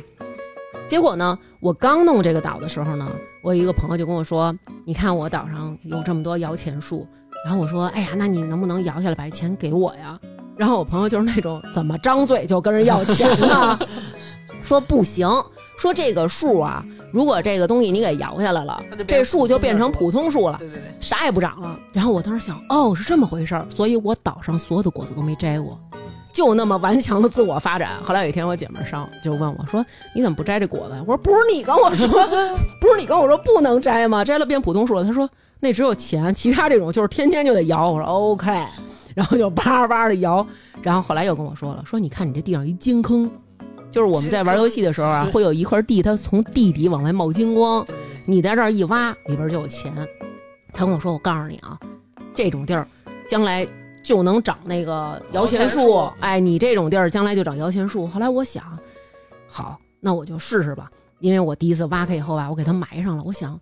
[0.87, 3.09] 结果呢，我刚弄这个岛的时候呢，
[3.41, 4.53] 我有一个朋友就跟我说
[4.83, 7.07] ：“你看我岛上有这么多摇钱树。”
[7.43, 10.19] 然后我说：“哎呀，那你能不能摇下来把这钱给我呀？”
[10.57, 13.79] 然后我朋友就是那种怎么张嘴就跟人要钱呢？
[14.63, 15.27] 说不行，
[15.77, 21.79] 说这个树啊，如果这个东西你给摇下来了这树就变成普通树了，对对对，啥也不长了。
[21.93, 25.79] 然后我当时想，哦，是这么回事儿，所以我岛上所有的果子都没摘过，
[26.33, 27.91] 就那么顽强的自我发展。
[28.03, 29.85] 后来有一天，我姐们儿上就问我说
[30.15, 32.07] ：“你怎么不摘这果子？”我说：“不是你跟我说，
[32.79, 34.23] 不是你跟我说不能摘吗？
[34.23, 35.29] 摘了变普通树了。”他说
[35.59, 38.65] ：“那只有钱，其他这种就是天天就得摇。”我说：“OK。
[39.13, 40.45] ”然后就叭叭的摇。
[40.81, 43.29] 然后后来又跟我说了，说你看你这地上一金坑。
[43.91, 47.85] 就是我们在玩游戏的时候啊，会有一块地，它从地底往外冒金光，
[48.25, 49.91] 你在这儿一挖，里边就有钱。
[50.71, 51.77] 他跟我说：“我告诉你啊，
[52.33, 52.87] 这种地儿
[53.27, 53.67] 将来
[54.03, 56.11] 就能长那个摇钱树树。
[56.19, 58.63] 哎，你这种地儿将来就长摇钱树。”后来我想，
[59.47, 60.91] 好，那我就试试吧。
[61.19, 63.23] 因为我第一次挖开以后吧，我给它埋上了。
[63.23, 63.59] 我想，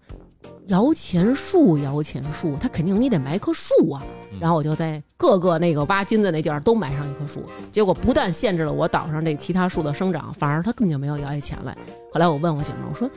[0.67, 4.01] 摇钱树，摇钱树，它肯定你得埋棵树啊。
[4.39, 11.75] 然后我就在各个那个挖金子那地儿都埋上一棵树，结果不但限制了我岛上这其他树的生长，反而它根本就没有摇下钱来。
[12.13, 13.09] 后来我问我姐们儿，我说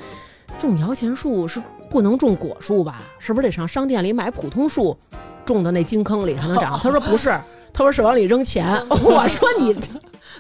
[0.59, 3.01] 种摇钱树是不能种果树吧？
[3.21, 4.99] 是不是得上商店里买普通树，
[5.45, 6.79] 种的那金坑里才能长？
[6.79, 7.29] 他说不是，
[7.73, 8.81] 他说是往里扔钱。
[8.89, 9.75] 我说你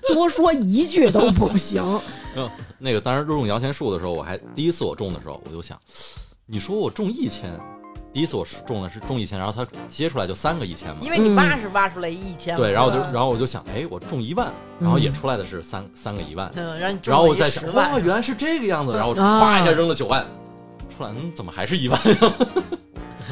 [0.08, 1.82] 多说一句都不行。
[2.34, 5.78] 嗯，那个当时种摇钱树的时候，我还第一次我种的时候，我就想，
[6.46, 7.58] 你说我种一千，
[8.12, 20.26] 第一次我是种的是种一千，然后它结出来就三个一千嘛因，为你挖是挖出来一千，对，然后我就嗯然后我就想，哎，我种一万，然后也出来的是三三个一万，嗯，然后然后我在想，哇，原来是这个样子，然后啊哗一下扔了九万，
[20.88, 22.32] 出来，嗯，怎么还是一万呀？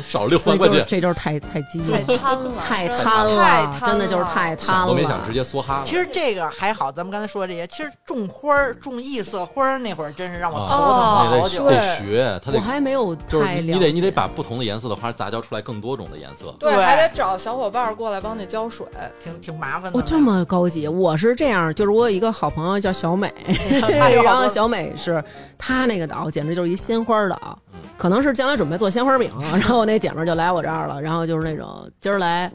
[0.02, 4.86] 少了六万块钱，这就是太太激太了，贪了，太贪了，真的就是太贪了。
[4.86, 5.84] 想都没想，直接梭哈了。
[5.84, 11.64] 其实这个还好，咱们刚才说这些，其实种花儿、种异色花儿那会儿，真是让我啊头疼好久。
[11.64, 16.54] 得得学，他我还没有就是太了你你得你得把不同的颜色的花杂交出来更多种的颜色。
[16.58, 18.86] 对，对还得找小伙伴儿过来帮你浇水。
[19.22, 19.98] 挺挺麻烦的。
[19.98, 20.86] 我，这么高级！
[20.88, 23.32] 我是这样，就是我有一个好朋友叫小美，
[23.80, 25.22] 他有好多然后小美是
[25.58, 32.50] 她那个岛简直就是一鲜花岛嗯，可能是将来准备做鲜花饼， 然后那姐们就来我这儿了，然后就是那种今儿来，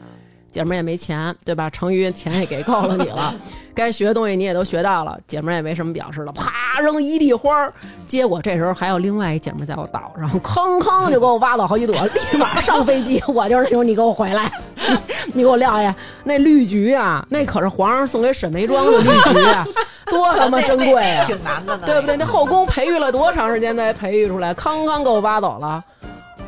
[0.50, 1.70] 姐们也没钱，对吧？
[1.70, 3.34] 成于钱也给够了你了，
[3.76, 7.72] 该学的东西你也都学到了，姐们儿也没什么表示了，啪扔一地花儿，
[8.06, 14.50] 结果这时候还有另外一姐们儿在我岛上，吭吭就给我挖了好几朵，立马上飞机，我就是那种你给我回来，
[15.34, 15.94] 你给我撂下，
[16.24, 19.66] 那绿菊啊，那可是皇上送给沈眉庄的绿菊啊，
[20.06, 21.24] 多他妈珍贵啊！
[21.28, 22.16] 挺难的呢，对不对？
[22.16, 24.54] 那后宫培育了多长时间才培育出来？
[24.54, 25.84] 康康给我挖走了。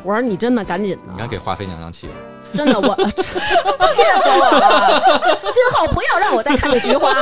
[0.01, 2.13] 我说你真的赶紧的，你看给华妃娘娘气了，
[2.55, 5.01] 真的我 气死我了！
[5.43, 7.13] 今后不要让我再看见菊花。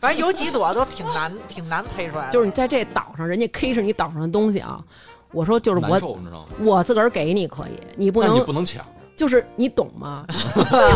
[0.00, 2.32] 反正有几朵都挺难，挺难配出来的。
[2.32, 4.80] 就是你在这岛上，人家 K 是你岛上的东西啊。
[5.32, 5.94] 我说就是我，你
[6.26, 6.46] 知道吗？
[6.60, 8.82] 我自个儿给你可以，你不能你不能抢，
[9.16, 10.26] 就是你懂吗？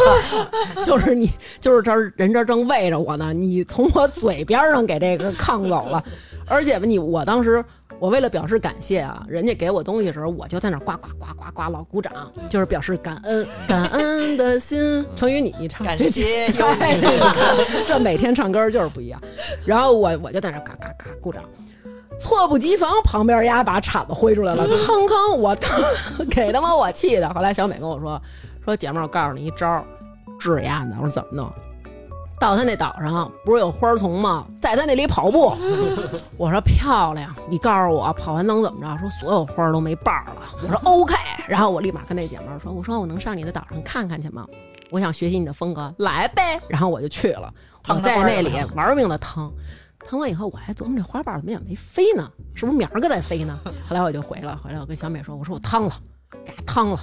[0.84, 1.30] 就是你
[1.60, 6.02] 就是这儿人这儿正喂着我呢，你从我嘴边上给这个抗走了，
[6.46, 7.64] 而且吧，你我当时
[7.98, 12.12] 我为了表示感谢啊，人家给我东西的时候，我就在那呱呱呱呱呱老鼓掌，
[12.48, 15.04] 就是表示感恩，感恩的心。
[15.16, 19.20] 成语你你唱感这谢有 对你，这每天唱歌就是不一样。
[19.64, 21.42] 然后我我就在那儿嘎嘎嘎鼓掌，
[22.18, 25.56] 猝不及防，旁边丫把铲子挥出来了，吭吭，我
[26.30, 27.28] 给他妈我气的。
[27.30, 28.20] 后来小美跟我说
[28.64, 29.84] 说姐们儿，我告诉你一招儿，
[30.38, 30.90] 治丫的。
[30.98, 31.50] 我说怎么弄？
[32.38, 34.46] 到他那岛上不是有花丛吗？
[34.60, 35.54] 在他那里跑步。
[36.36, 38.96] 我说漂亮，你告诉我跑完能怎么着？
[39.00, 40.42] 说所有花儿都没瓣儿了。
[40.62, 41.14] 我说 OK，
[41.48, 44.46] 然后我立马跟那姐们儿说，我说我能上你的岛上看看去吗？
[44.90, 46.60] 我想学习你的风格，来呗。
[46.68, 47.52] 然后我就去了，
[47.88, 49.52] 我趟在那里玩命的腾。
[49.98, 53.58] 腾完以后，我还琢磨这花瓣儿怎么也没飞呢，是不是明儿个再飞呢？
[53.88, 55.92] 后来我就回了，回来我跟小美说，我说我趟了，
[56.44, 57.00] 给它趟了。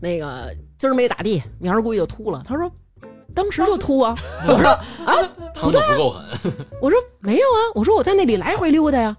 [0.00, 2.42] 那个今儿没咋地，明儿估计就秃了。
[2.46, 2.70] 她说
[3.36, 4.16] 当时就秃啊。
[4.48, 4.78] 我说
[5.54, 6.24] 趟的不够狠，
[6.80, 9.16] 我说没有啊，我说我在那里来回溜达呀。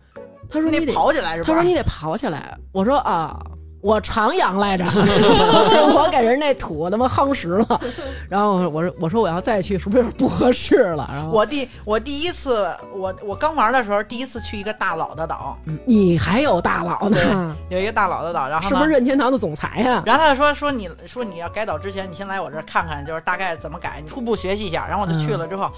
[0.50, 1.48] 他说你你得跑起来是吧？
[1.48, 2.58] 他说你得跑起来。
[2.72, 3.40] 我说啊，
[3.88, 4.84] 我长阳来着，
[5.96, 7.82] 我给人那土他妈夯实了。
[8.28, 11.10] 然后我说我说我要再去是不是有点不合适了？
[11.14, 24.86] 然后我第我第一次我我刚玩的时候，第一次去一个大佬的岛，嗯你还有大佬呢，有一个大佬的岛，然后是不是任天堂的总裁呀、然后他就说说你说你要改岛之前，你先来我这儿看看，就是大概怎么改，你初步学习一下。
[24.86, 25.72] 然后我就去了之后，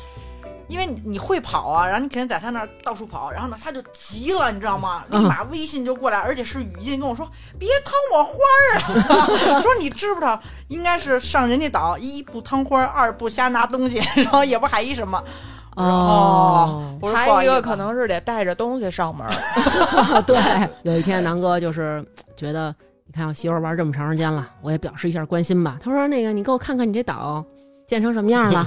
[0.69, 5.03] 因为你你会跑啊，然后你肯定在他那儿到处跑，然后呢他就急了，你知道吗？
[5.09, 8.79] 立马微信就过来，而且是语音跟我说别趟我花儿
[9.17, 10.39] 啊， 说你知不知道
[10.69, 15.21] 应该是上人家岛，一不趟花儿，二不瞎拿东西，然后也不还一什么。
[15.75, 19.31] 哦，还有一个可能是得带着东西上门儿，
[20.23, 20.37] 对，
[20.83, 22.05] 有一天南哥就是
[22.35, 22.75] 觉得，
[23.05, 25.77] 你看我媳妇儿玩这么长时间了，我也表示一下关心吧。
[25.81, 27.45] 他说那个你给我看看你这岛
[27.87, 28.65] 建成什么样了。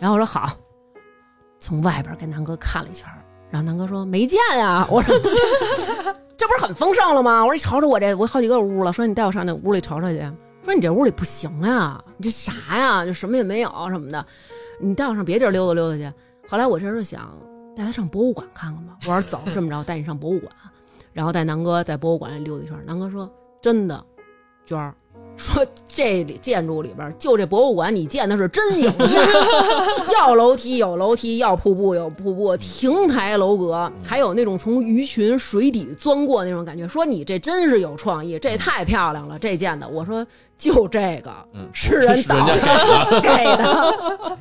[0.00, 0.50] 然后我说好，
[1.60, 4.86] 从外边跟南哥看了一圈儿，然后南哥说没见呀。
[4.90, 5.30] 我说这
[6.36, 7.42] 这不是很丰盛了吗？
[7.42, 10.18] 我说你瞅瞅我这我好几个屋了，说你带我上那屋里瞅瞅去。
[10.64, 13.04] 说你这屋里不行啊，你这啥呀？
[13.04, 14.24] 就什么也没有什么的，
[14.78, 16.12] 你带我上别地儿溜达溜达去。
[16.46, 17.36] 后来我这时候想
[17.74, 18.96] 带他上博物馆看看吧。
[19.06, 20.52] 我说走，这么着带你上博物馆，
[21.12, 22.78] 然后带南哥在博物馆里溜达一圈。
[22.84, 23.30] 南哥说
[23.62, 24.04] 真的，
[24.66, 24.94] 娟儿。
[25.38, 29.26] 说这里建筑里边，就这博物馆，你建的是真有样，
[30.12, 36.86] 要楼梯有楼梯，要瀑布有瀑布，亭台楼阁，还有那种从鱼群水底钻过那种感觉。
[36.88, 39.88] 说你这真是有创意，这也太漂亮了，这建的。
[39.88, 43.96] 我说就这个，嗯是人是导人家给的，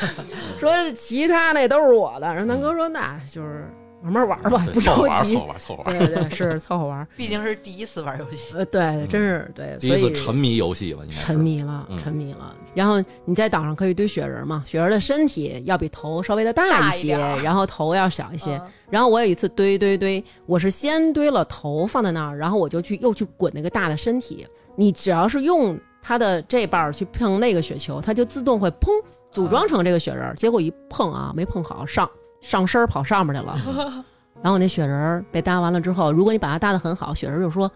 [0.58, 2.26] 说其他那都是我的。
[2.26, 3.70] 然后南哥说那就是
[4.02, 5.46] 慢慢玩吧，不着对凑合玩，急凑合。
[5.46, 5.98] 玩，凑合玩。
[5.98, 7.06] 对对对，是凑合玩。
[7.16, 11.38] 毕竟是第一次玩游戏，呃，对，真是对，第所以一次沉迷游戏吧，应该沉。
[11.38, 12.54] 迷了，嗯沉迷了。
[12.74, 18.56] 然后你在岛上可以堆雪人嘛，雪人的身体要比头稍微的大大一一些，然后头要小一些。
[18.56, 24.44] 嗯然后我有一次堆堆堆，我是先堆了头放在那儿，然后我就去又去滚那个大的身体。
[24.74, 28.88] 你只要是用它的这半儿去碰那个雪球，它就自动会砰
[29.30, 30.34] 组装成这个雪人儿。
[30.34, 32.10] 结果一碰啊，没碰好，上
[32.40, 33.56] 上身儿跑上面去了。
[34.42, 37.70] 然后我那雪人儿被搭完了之后，如果你把它搭的很好，雪人就说。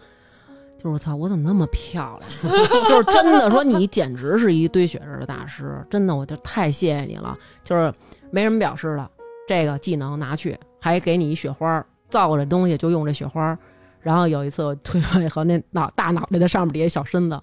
[0.77, 2.53] 就是我操，我怎么那么漂亮？
[2.87, 7.35] 就是真的说你简直是一堆雪人的大师，真的我就太谢谢你了。
[7.63, 7.91] 就是
[8.29, 9.09] 没什么表示了，
[9.47, 13.57] 这个技能拿去，还给你一雪花儿，造过这东西就用这雪花儿。
[14.01, 17.41] 然后有一次我推完以后，那脑大脑袋的上面底下小身子，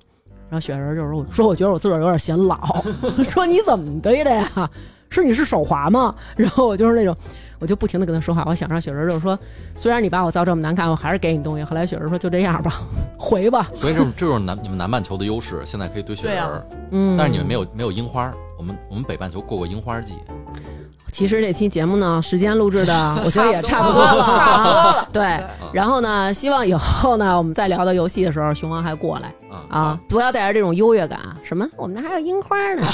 [0.49, 2.61] 然后雪人就说：“我说我觉得我自个儿有点显老，
[3.33, 4.71] 说你怎么堆的呀？
[5.13, 7.17] 是你是手滑吗？” 然后我就是那种。
[7.61, 9.39] 我就不停的跟他说话，我想让雪人就是说，
[9.77, 11.63] 虽然你把我造这么难看，我还是给你东西。
[11.63, 12.81] 后来雪人说就这样吧，
[13.17, 13.71] 回吧。
[13.77, 16.61] 所以这种这种南你们南半球的优势，现在可以堆雪人啊，
[16.91, 18.33] 嗯，但是你们没有没有樱花。
[18.59, 20.15] 我们我们北半球过过樱花季，
[21.13, 25.41] 其实这期节目呢，时间录制的， 我觉得也差不多了，差不多了啊对，
[25.73, 31.21] 然后呢，希望以后呢，我们再聊到游戏的时候，熊王还过来啊啊，不要带着这种优越感。
[31.45, 31.65] 什么？
[31.77, 32.87] 我们那还有樱花呢？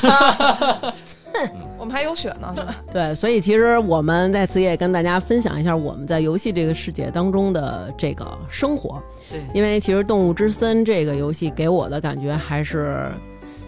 [1.78, 2.54] 我们还有雪呢，
[2.92, 9.02] 对，所以其实我们在此也跟大家分享一下我们在游戏这个世界当中的这个生活。
[9.30, 13.10] 对因为其实《动物之森》这个游戏给我的感觉还是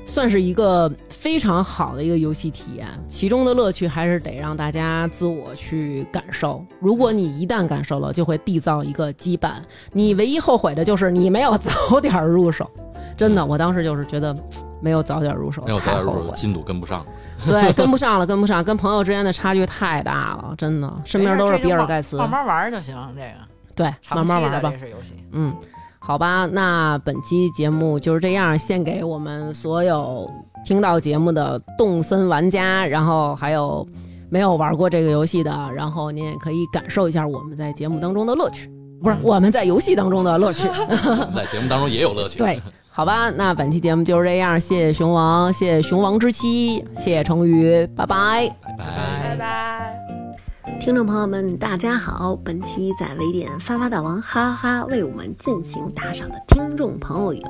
[0.04, 6.64] 算是一个非常好的一个游戏体验，其中的乐趣还是得让大家自我去感受。
[6.80, 9.52] 如果你一旦感受了，就会缔造一个羁绊。
[9.92, 12.68] 你唯一后悔的就是你没有早点入手。
[13.16, 14.34] 真的，我当时就是觉得
[14.80, 16.04] 没有早点入手，没有早点。
[16.04, 17.06] 入手进度跟不上。
[17.46, 22.16] 对， 跟不上了，跟不上，跟朋友之间的差距太大了，真的，身边都是比尔盖茨。
[22.16, 22.94] 慢慢玩儿就行。
[23.14, 23.26] 这个
[23.74, 24.78] 对，慢慢玩吧这。
[24.78, 25.54] 是游戏，嗯，
[25.98, 30.30] 好吧，那本期节目就是这样，献给我们所有
[30.66, 33.86] 听到节目的动森玩家，然后还有
[34.28, 38.68] 没有玩过这个游戏的，然后您也可以感受一下我们在节目当中的乐趣，
[39.02, 40.68] 不是我们在游戏当中的乐趣。
[41.34, 42.38] 在节目当中也有乐趣。
[42.38, 42.60] 对，
[42.92, 48.52] 好吧，那本期节目就是这样，谢谢熊王，谢谢熊王之妻，谢谢成宇，拜拜。
[48.62, 48.84] 拜拜。
[49.30, 50.80] 拜拜。
[50.81, 52.35] 听众朋友们，大家好！
[52.36, 57.43] 本期在微店发发大王哈哈为我们进行打赏的听众朋友有：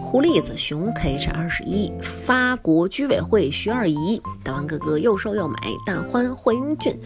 [0.00, 6.98] 狐狸子熊 KH 二十一、发国居委会徐二姨、大王哥哥又瘦又美、蛋欢霍英俊、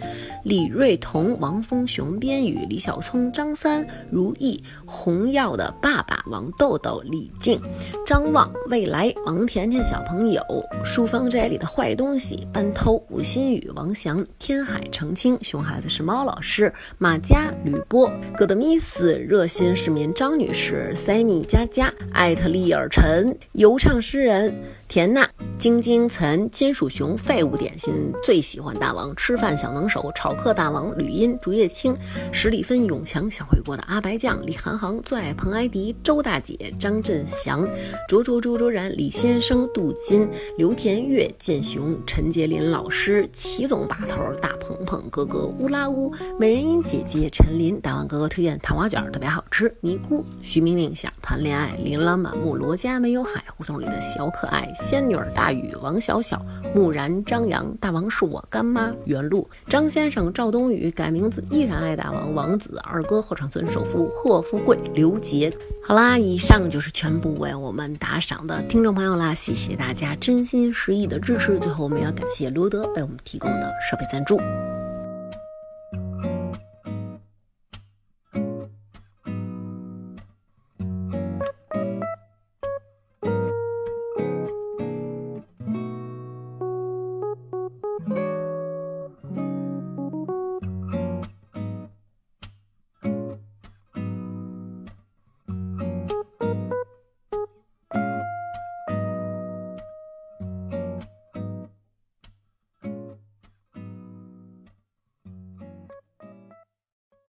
[0.44, 7.60] 李瑞彤、王峰熊、边宇、李小聪、张三、如意、红药的爸爸王豆豆、李静、
[8.06, 10.40] 张望、未来、王甜甜小朋友、
[10.84, 24.54] 书芳斋里的坏东西、班涛、吴新宇、王翔、天海、澄清、熊孩的是猫老师、马佳、吕波、戈德米斯、热心市民张女士、塞米佳佳、艾特利尔陈、悠唱诗人。
[24.94, 31.92] 田娜、晶晶、岑、金属熊、废物点心、最喜欢大王、吃饭小能手、炒客大王、吕音、竹叶青、
[32.30, 37.66] 史里芬、永强、小回锅的阿白酱、李涵航、最爱彭艾迪、周大姐、张振祥、
[38.08, 56.44] 卓卓卓卓然、李先生、杜金、刘田月、建雄、陈洁林老师、齐总把头、大鹏鹏哥哥、乌拉乌、美人音姐姐、陈琳、大王哥哥推荐糖花卷特别好吃，尼姑、徐明明想谈恋爱、琳琅满目、罗家没有海、胡同里的小可爱、仙女儿大雨、王小小、
[56.74, 65.50] 木然、张扬、大王是我干妈、原路、张先生、赵冬雨改名字依然爱大王、王子、二哥、合唱村首富贺富贵、刘杰。
[65.82, 71.58] 好啦，以上就是全部为我们打赏的听众朋友啦，谢谢大家真心实意的支持。
[71.58, 74.38] 最后，我们要感谢罗德为我们提供的设备赞助。